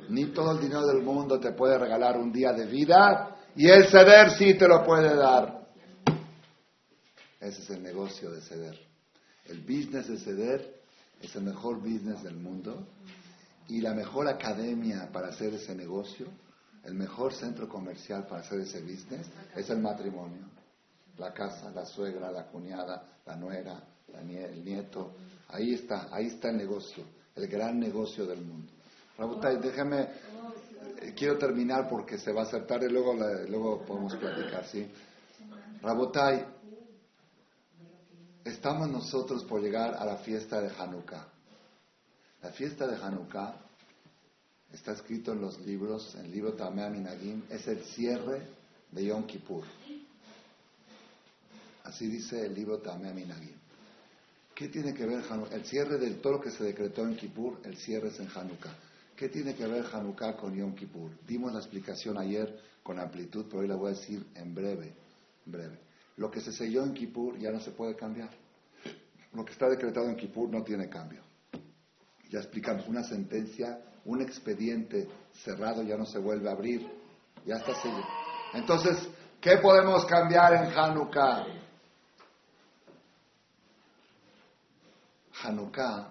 [0.08, 3.86] Ni todo el dinero del mundo te puede regalar un día de vida y el
[3.86, 5.66] ceder sí te lo puede dar.
[7.40, 8.91] Ese es el negocio de ceder.
[9.46, 10.82] El business de ceder
[11.20, 12.86] es el mejor business del mundo
[13.68, 16.26] y la mejor academia para hacer ese negocio,
[16.84, 20.44] el mejor centro comercial para hacer ese business es el matrimonio.
[21.18, 23.82] La casa, la suegra, la cuñada, la nuera,
[24.20, 25.12] el nieto.
[25.48, 27.04] Ahí está, ahí está el negocio,
[27.36, 28.72] el gran negocio del mundo.
[29.18, 30.00] Rabotay, déjame,
[31.00, 34.90] eh, quiero terminar porque se va a hacer tarde, luego, luego podemos platicar, ¿sí?
[35.82, 36.44] Rabotay,
[38.44, 41.26] estamos nosotros por llegar a la fiesta de Hanukkah.
[42.42, 43.54] La fiesta de Hanukkah
[44.72, 48.42] está escrito en los libros, en el libro Tamea Minagim, es el cierre
[48.90, 49.64] de Yom Kippur.
[51.84, 53.54] Así dice el libro Tamea Minagim.
[54.54, 57.60] ¿Qué tiene que ver el cierre de todo que se decretó en Kippur?
[57.64, 58.74] El cierre es en Hanukkah.
[59.16, 61.10] ¿Qué tiene que ver Hanukkah con Yom Kippur?
[61.26, 64.94] Dimos la explicación ayer con amplitud, pero hoy la voy a decir en breve,
[65.46, 65.91] en breve.
[66.16, 68.30] Lo que se selló en Kippur ya no se puede cambiar.
[69.32, 71.22] Lo que está decretado en Kippur no tiene cambio
[72.32, 75.06] ya explicamos, una sentencia, un expediente
[75.44, 76.90] cerrado ya no se vuelve a abrir,
[77.44, 78.06] ya está sellado.
[78.54, 79.06] Entonces,
[79.38, 81.46] ¿qué podemos cambiar en Hanukkah?
[85.42, 86.10] Hanukkah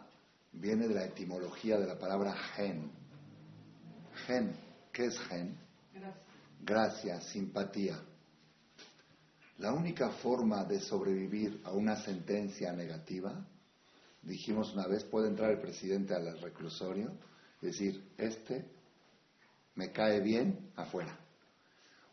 [0.51, 2.91] viene de la etimología de la palabra gen.
[4.27, 4.55] Gen,
[4.93, 5.57] ¿qué es gen?
[6.63, 7.99] Gracia, simpatía.
[9.61, 13.45] La única forma de sobrevivir a una sentencia negativa
[14.23, 17.11] dijimos una vez, puede entrar el presidente al reclusorio
[17.61, 18.65] y decir, este
[19.75, 21.15] me cae bien afuera.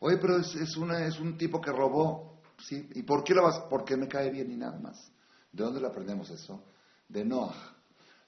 [0.00, 2.42] Oye, pero es, un tipo que robó.
[2.70, 3.34] ¿Y por qué?
[3.70, 5.10] Porque me cae bien y nada más.
[5.50, 6.62] ¿De dónde lo aprendemos eso?
[7.08, 7.74] De Noah.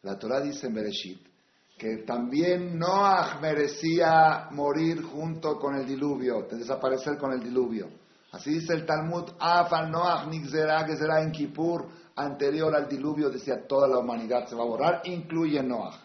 [0.01, 1.29] La Torah dice en Bereshit
[1.77, 8.00] que también Noah merecía morir junto con el diluvio, desaparecer con el diluvio.
[8.33, 13.67] Así dice el Talmud, Afal Noach Nixera, que será en Kippur, anterior al diluvio, decía
[13.67, 15.99] toda la humanidad se va a borrar, incluye Noah.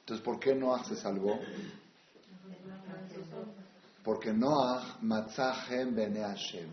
[0.00, 1.38] Entonces, ¿por qué Noah se salvó?
[4.04, 6.68] Porque Noah Matzahem Bene Hashem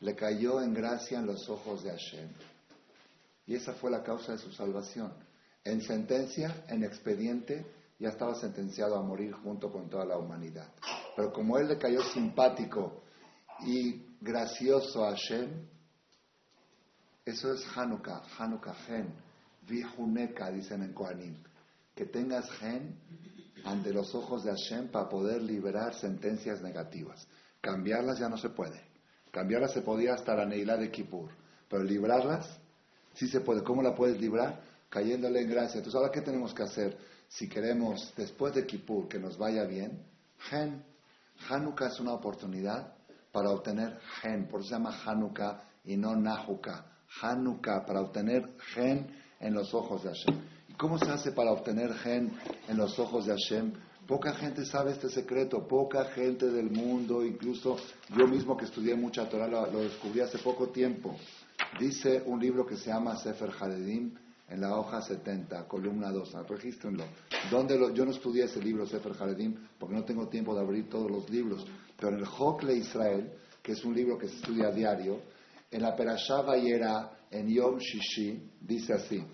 [0.00, 2.28] le cayó en gracia en los ojos de Hashem.
[3.46, 5.12] Y esa fue la causa de su salvación.
[5.64, 7.64] En sentencia, en expediente,
[7.98, 10.68] ya estaba sentenciado a morir junto con toda la humanidad.
[11.16, 13.02] Pero como él le cayó simpático
[13.66, 15.50] y gracioso a Hashem,
[17.24, 19.14] eso es Hanukkah, Hanukkah gen.
[19.66, 21.36] Vihuneka, dicen en Koanim.
[21.94, 22.96] Que tengas gen
[23.64, 27.26] ante los ojos de Hashem para poder liberar sentencias negativas.
[27.60, 28.80] Cambiarlas ya no se puede.
[29.30, 31.30] Cambiarlas se podía hasta la Neilá de Kippur.
[31.68, 32.46] Pero librarlas,
[33.14, 33.62] sí se puede.
[33.62, 34.60] ¿Cómo la puedes librar?
[34.90, 35.78] Cayéndole en gracia.
[35.78, 36.98] Entonces, ¿ahora qué tenemos que hacer?
[37.28, 40.04] Si queremos, después de Kippur, que nos vaya bien,
[40.50, 40.84] Gen.
[41.48, 42.94] Hanukkah es una oportunidad
[43.34, 44.46] para obtener Gen.
[44.46, 46.86] Por eso se llama Hanukkah y no Nahukkah.
[47.20, 49.08] Hanukkah, para obtener Gen
[49.40, 50.40] en los ojos de Hashem.
[50.68, 52.32] ¿Y cómo se hace para obtener Gen
[52.68, 53.72] en los ojos de Hashem?
[54.06, 57.76] Poca gente sabe este secreto, poca gente del mundo, incluso
[58.16, 61.16] yo mismo que estudié mucha Torah lo, descubrí hace poco tiempo.
[61.80, 64.14] Dice un libro que se llama Sefer Haredim
[64.48, 67.04] en la hoja 70, columna 2, regístrenlo.
[67.50, 71.10] ¿Dónde yo no estudié ese libro Sefer Haredim porque no tengo tiempo de abrir todos
[71.10, 71.64] los libros,
[71.96, 73.32] pero en el Hokle Israel,
[73.62, 75.20] que es un libro que se estudia a diario,
[75.70, 79.24] en la Perashá Vayera, en Yom Shishi, dice así: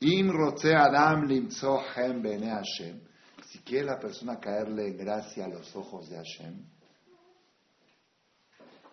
[0.00, 3.08] Im Adam limtzo hem bene Hashem
[3.48, 6.66] si quiere la persona caerle en gracia a los ojos de Hashem,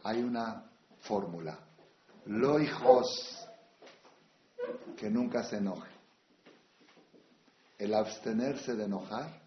[0.03, 1.59] hay una fórmula.
[2.25, 3.44] Lo hijos,
[4.97, 5.89] que nunca se enoje.
[7.77, 9.41] El abstenerse de enojar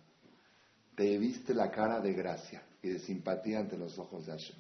[0.95, 4.57] te viste la cara de gracia y de simpatía ante los ojos de Hashem.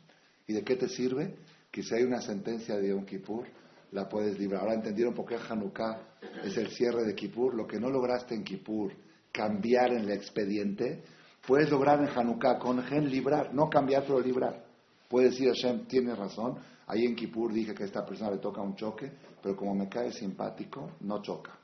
[0.46, 1.36] ¿Y de qué te sirve?
[1.70, 3.46] Que si hay una sentencia de Yom Kippur,
[3.92, 4.62] la puedes librar.
[4.62, 6.00] Ahora entendieron por qué Hanukkah
[6.44, 7.54] es el cierre de Kippur.
[7.54, 8.92] Lo que no lograste en Kippur,
[9.32, 11.02] cambiar en el expediente,
[11.46, 14.64] puedes lograr en Hanukkah con Gen librar, no cambiar pero librar.
[15.08, 16.58] Puedes decir Hashem, tiene razón,
[16.88, 19.12] ahí en Kippur dije que a esta persona le toca un choque,
[19.42, 21.58] pero como me cae simpático, no choca.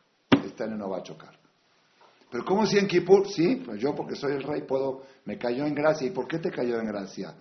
[0.44, 1.36] Este año no va a chocar.
[2.30, 3.28] Pero ¿cómo si en Kippur?
[3.28, 6.06] Sí, pues yo porque soy el rey puedo, me cayó en gracia.
[6.06, 7.34] ¿Y por qué te cayó en gracia?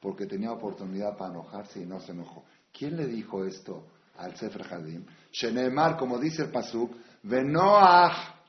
[0.00, 2.44] Porque tenía oportunidad para enojarse y no se enojó.
[2.72, 5.04] ¿Quién le dijo esto al Sefer Hadim?
[5.32, 8.40] Shenemar, como dice el Pasuk, Venoach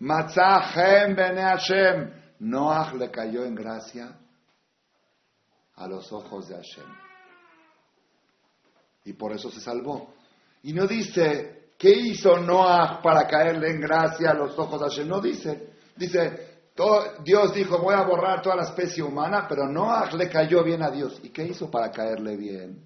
[0.00, 2.10] Matzahem bene Hashem.
[2.40, 4.18] Noach le cayó en gracia
[5.76, 7.03] a los ojos de Hashem.
[9.04, 10.14] Y por eso se salvó.
[10.62, 15.08] Y no dice, ¿qué hizo Noach para caerle en gracia a los ojos de Hashem?
[15.08, 15.74] No dice.
[15.96, 16.54] Dice,
[17.22, 20.90] Dios dijo, voy a borrar toda la especie humana, pero Noach le cayó bien a
[20.90, 21.20] Dios.
[21.22, 22.82] ¿Y qué hizo para caerle bien?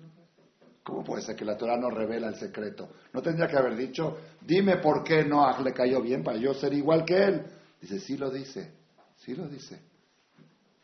[0.82, 2.88] ¿Cómo puede ser que la Torah no revela el secreto?
[3.12, 6.72] No tendría que haber dicho, dime por qué Noah le cayó bien para yo ser
[6.72, 7.46] igual que él.
[7.80, 8.72] Dice, sí lo dice,
[9.16, 9.80] sí lo dice.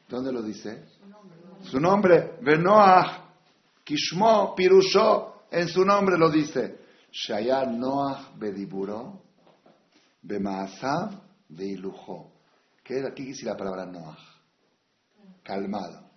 [0.08, 0.84] ¿Dónde lo dice?
[1.62, 3.23] Su nombre, Benoah,
[3.84, 6.80] Kishmo, Pirusho, en su nombre lo dice.
[7.10, 9.22] Shaya Noah Bediburo,
[10.22, 12.32] Bemaasav Beilujo.
[12.82, 14.18] ¿Qué es aquí dice la palabra Noah?
[15.42, 16.10] Calmado.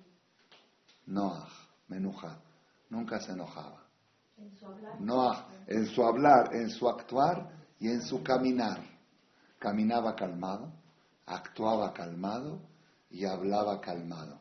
[1.05, 1.47] Noah,
[1.87, 2.39] Menuja
[2.89, 3.83] nunca se enojaba.
[4.99, 5.33] No,
[5.65, 7.49] en su hablar, en su actuar
[7.79, 8.81] y en su caminar.
[9.59, 10.71] Caminaba calmado,
[11.25, 12.61] actuaba calmado
[13.09, 14.39] y hablaba calmado.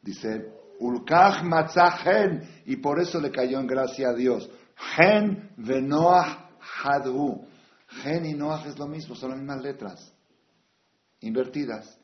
[0.00, 0.50] Dice,
[0.80, 4.50] Ulkach matzahen, y por eso le cayó en gracia a Dios.
[4.96, 6.50] Gen venoah
[6.82, 7.46] hadu.
[8.02, 10.12] Gen y Noah es lo mismo, son las mismas letras,
[11.20, 11.98] invertidas.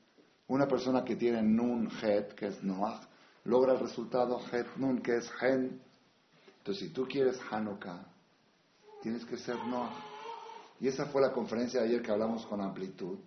[0.47, 3.01] Una persona que tiene nun het, que es Noah,
[3.45, 5.81] logra el resultado Het Nun, que es Gen.
[6.59, 8.05] Entonces, si tú quieres Hanukkah,
[9.03, 9.95] tienes que ser Noah.
[10.81, 13.19] Y esa fue la conferencia de ayer que hablamos con amplitud,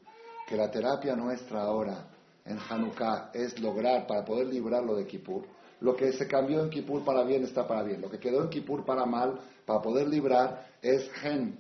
[0.47, 2.12] que la terapia nuestra ahora
[2.45, 5.45] en Hanukkah es lograr, para poder librarlo de Kippur,
[5.81, 8.49] lo que se cambió en Kippur para bien está para bien, lo que quedó en
[8.49, 11.59] Kippur para mal, para poder librar, es Gen.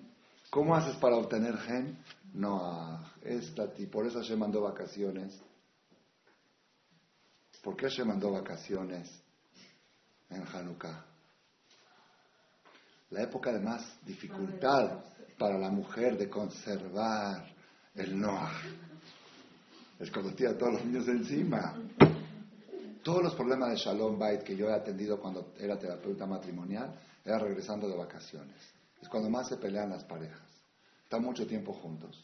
[0.49, 1.97] ¿Cómo haces para obtener Gen?
[2.33, 3.13] Noah.
[3.77, 5.39] y por eso se mandó vacaciones
[7.63, 9.09] ¿Por qué se mandó vacaciones
[10.29, 11.05] en Hanukkah?
[13.11, 15.01] La época de más dificultad
[15.39, 17.45] para la mujer de conservar
[17.95, 18.51] el Noah.
[20.03, 21.75] Es tiene a todos los niños encima.
[23.03, 26.93] Todos los problemas de Shalom Bait que yo he atendido cuando era terapeuta matrimonial
[27.23, 28.57] era regresando de vacaciones.
[29.01, 30.41] Es cuando más se pelean las parejas.
[31.03, 32.21] Están mucho tiempo juntos.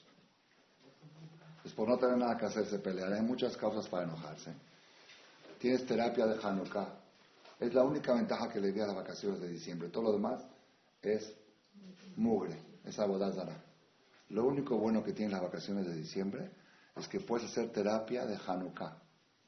[1.62, 3.14] Pues por no tener nada que hacer se pelean.
[3.14, 4.54] Hay muchas causas para enojarse
[5.60, 6.88] tienes terapia de Hanukkah.
[7.60, 9.90] Es la única ventaja que le di a las vacaciones de diciembre.
[9.90, 10.42] Todo lo demás
[11.02, 11.36] es
[12.16, 13.62] mugre, es abodazara.
[14.30, 16.50] Lo único bueno que tienen las vacaciones de diciembre
[16.96, 18.98] es que puedes hacer terapia de Hanukkah,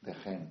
[0.00, 0.50] de gen.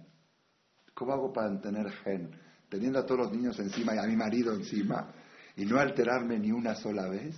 [0.93, 2.31] ¿Cómo hago para tener gen?
[2.69, 5.11] Teniendo a todos los niños encima y a mi marido encima
[5.55, 7.35] y no alterarme ni una sola vez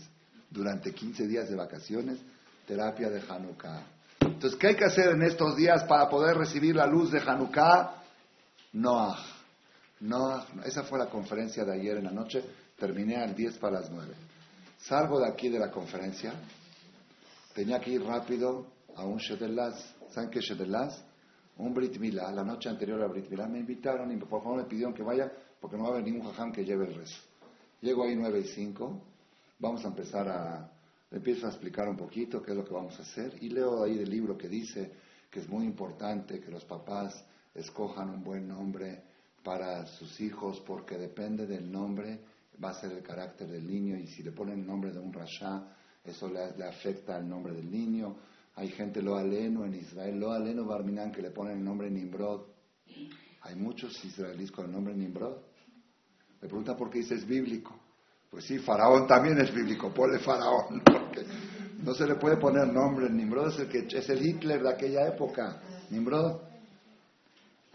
[0.49, 2.19] durante 15 días de vacaciones,
[2.67, 3.81] terapia de Hanukkah.
[4.19, 8.03] Entonces, ¿qué hay que hacer en estos días para poder recibir la luz de Hanukkah?
[8.73, 9.17] Noah.
[10.01, 10.45] Noah.
[10.65, 12.43] Esa fue la conferencia de ayer en la noche.
[12.77, 14.13] Terminé al 10 para las 9.
[14.79, 16.33] Salgo de aquí de la conferencia.
[17.53, 19.95] Tenía que ir rápido a un Shedelaz.
[20.09, 21.03] ¿Saben qué es Shedelas?
[21.57, 24.63] Un Brit Milá, la noche anterior a Brit Milá, me invitaron y por favor me
[24.63, 27.21] pidieron que vaya porque no va a haber ningún jajam que lleve el rezo.
[27.81, 29.01] Llego ahí 9 y 5,
[29.59, 30.71] vamos a empezar a,
[31.11, 33.97] empiezo a explicar un poquito qué es lo que vamos a hacer y leo ahí
[33.97, 34.91] del libro que dice
[35.29, 37.23] que es muy importante que los papás
[37.53, 39.03] escojan un buen nombre
[39.43, 42.19] para sus hijos porque depende del nombre
[42.63, 45.11] va a ser el carácter del niño y si le ponen el nombre de un
[45.11, 45.63] rasha,
[46.03, 48.15] eso le, afecta al nombre del niño.
[48.55, 52.41] Hay gente lo aleno en Israel, lo aleno Barminan que le ponen el nombre Nimrod.
[53.41, 55.37] Hay muchos israelíes con el nombre Nimrod.
[56.41, 57.79] Le pregunta por qué dice es bíblico.
[58.29, 60.81] Pues sí, Faraón también es bíblico, ponle Faraón.
[60.85, 61.23] Porque
[61.83, 63.09] no se le puede poner nombre.
[63.09, 65.61] Nimrod es el, que, es el Hitler de aquella época.
[65.89, 66.41] Nimrod.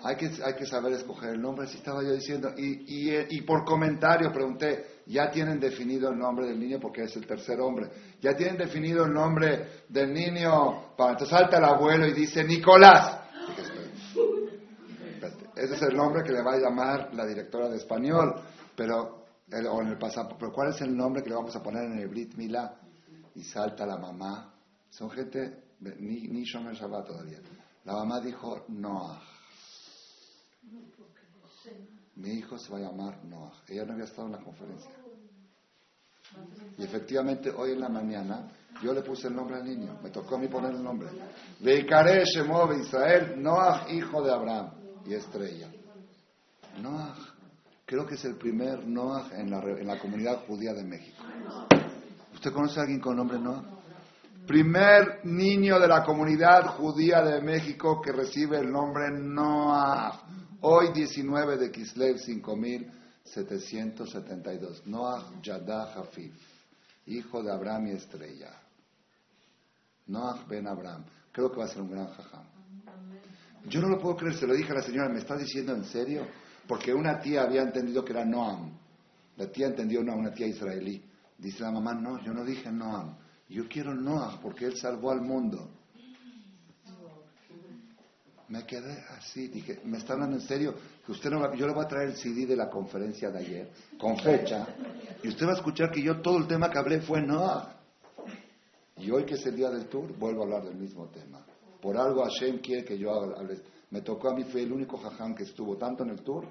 [0.00, 2.50] Hay que, hay que saber escoger el nombre, así estaba yo diciendo.
[2.56, 6.78] Y, y, y, por comentario pregunté, ¿ya tienen definido el nombre del niño?
[6.78, 7.90] Porque es el tercer hombre.
[8.20, 10.94] ¿Ya tienen definido el nombre del niño?
[10.96, 13.18] Para, entonces salta el abuelo y dice, Nicolás.
[15.56, 18.34] Ese es el nombre que le va a llamar la directora de español.
[18.76, 19.26] Pero,
[19.70, 21.98] o en el pasado, pero ¿cuál es el nombre que le vamos a poner en
[21.98, 22.78] el Brit Milá?
[23.34, 24.54] Y salta la mamá.
[24.90, 27.38] Son gente, ni, ni Shomer Shabbat todavía.
[27.84, 29.37] La mamá dijo, Noah.
[32.18, 33.52] Mi hijo se va a llamar Noah.
[33.68, 34.90] Ella no había estado en la conferencia.
[36.76, 38.48] Y efectivamente, hoy en la mañana,
[38.82, 39.98] yo le puse el nombre al niño.
[40.02, 41.08] Me tocó a mí poner el nombre.
[41.60, 44.70] Veikare Shemov Israel, Noah, hijo de Abraham.
[45.06, 45.68] Y estrella.
[46.82, 47.14] Noah.
[47.86, 51.22] Creo que es el primer Noah en la, en la comunidad judía de México.
[52.34, 53.62] ¿Usted conoce a alguien con nombre Noah?
[54.44, 60.27] Primer niño de la comunidad judía de México que recibe el nombre Noah.
[60.80, 64.86] Hoy 19 de Kislev 5772.
[64.86, 66.36] Noah Yadah Hafif,
[67.06, 68.52] hijo de Abraham y Estrella.
[70.06, 71.04] Noah Ben Abraham.
[71.32, 72.44] Creo que va a ser un gran jajam.
[73.68, 75.84] Yo no lo puedo creer, se lo dije a la señora, ¿me está diciendo en
[75.84, 76.28] serio?
[76.68, 78.78] Porque una tía había entendido que era Noam.
[79.36, 81.04] La tía entendió no, una tía israelí.
[81.36, 83.16] Dice la mamá, no, yo no dije Noam.
[83.48, 85.77] Yo quiero Noah porque él salvó al mundo.
[88.48, 90.74] Me quedé así, dije, ¿me está hablando en serio?
[91.04, 93.38] Que usted no va, yo le voy a traer el CD de la conferencia de
[93.40, 94.66] ayer, con fecha,
[95.22, 97.62] y usted va a escuchar que yo todo el tema que hablé fue no.
[98.96, 101.44] Y hoy que es el día del tour, vuelvo a hablar del mismo tema.
[101.80, 103.60] Por algo Hashem quiere que yo hable.
[103.90, 106.44] Me tocó a mí, fue el único jajam que estuvo tanto en el tour,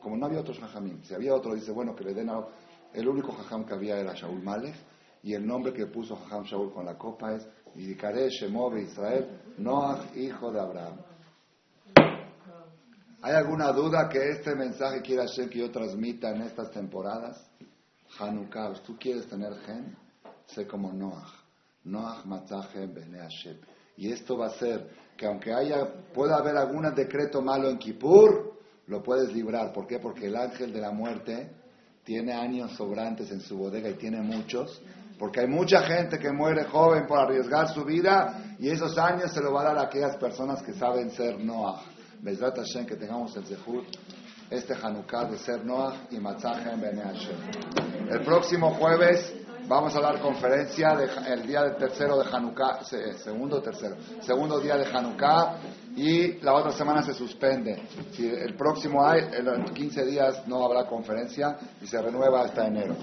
[0.00, 1.02] como no había otros jajamim.
[1.04, 2.44] Si había otro, dice, bueno, que le den a...
[2.92, 4.74] El único jajam que había era Shaul Malek,
[5.22, 9.26] y el nombre que puso jajam Shaul con la copa es Yidikare Shemove Israel,
[9.58, 11.13] Noah, hijo de Abraham.
[13.24, 17.42] ¿Hay alguna duda que este mensaje quiera ser que yo transmita en estas temporadas?
[18.18, 19.96] Hanukkah, ¿tú quieres tener gen?
[20.44, 21.32] Sé como Noah.
[21.84, 23.56] Noah Matzahem Bene Hashem.
[23.96, 28.60] Y esto va a ser que aunque haya, pueda haber algún decreto malo en Kippur,
[28.88, 29.72] lo puedes librar.
[29.72, 29.98] ¿Por qué?
[30.00, 31.50] Porque el ángel de la muerte
[32.04, 34.82] tiene años sobrantes en su bodega y tiene muchos.
[35.18, 39.40] Porque hay mucha gente que muere joven por arriesgar su vida y esos años se
[39.40, 41.93] lo va a dar a aquellas personas que saben ser Noah.
[42.24, 43.84] Hashem, que tengamos el Zehut,
[44.50, 47.36] este Hanukkah de ser Noah y Matzahem Ben Hashem.
[48.10, 49.34] El próximo jueves
[49.68, 54.76] vamos a dar conferencia de, el día del tercero de Hanukkah, segundo tercero, segundo día
[54.76, 55.56] de Hanukkah
[55.96, 57.82] y la otra semana se suspende.
[58.12, 62.94] Si el próximo hay, en 15 días no habrá conferencia y se renueva hasta enero.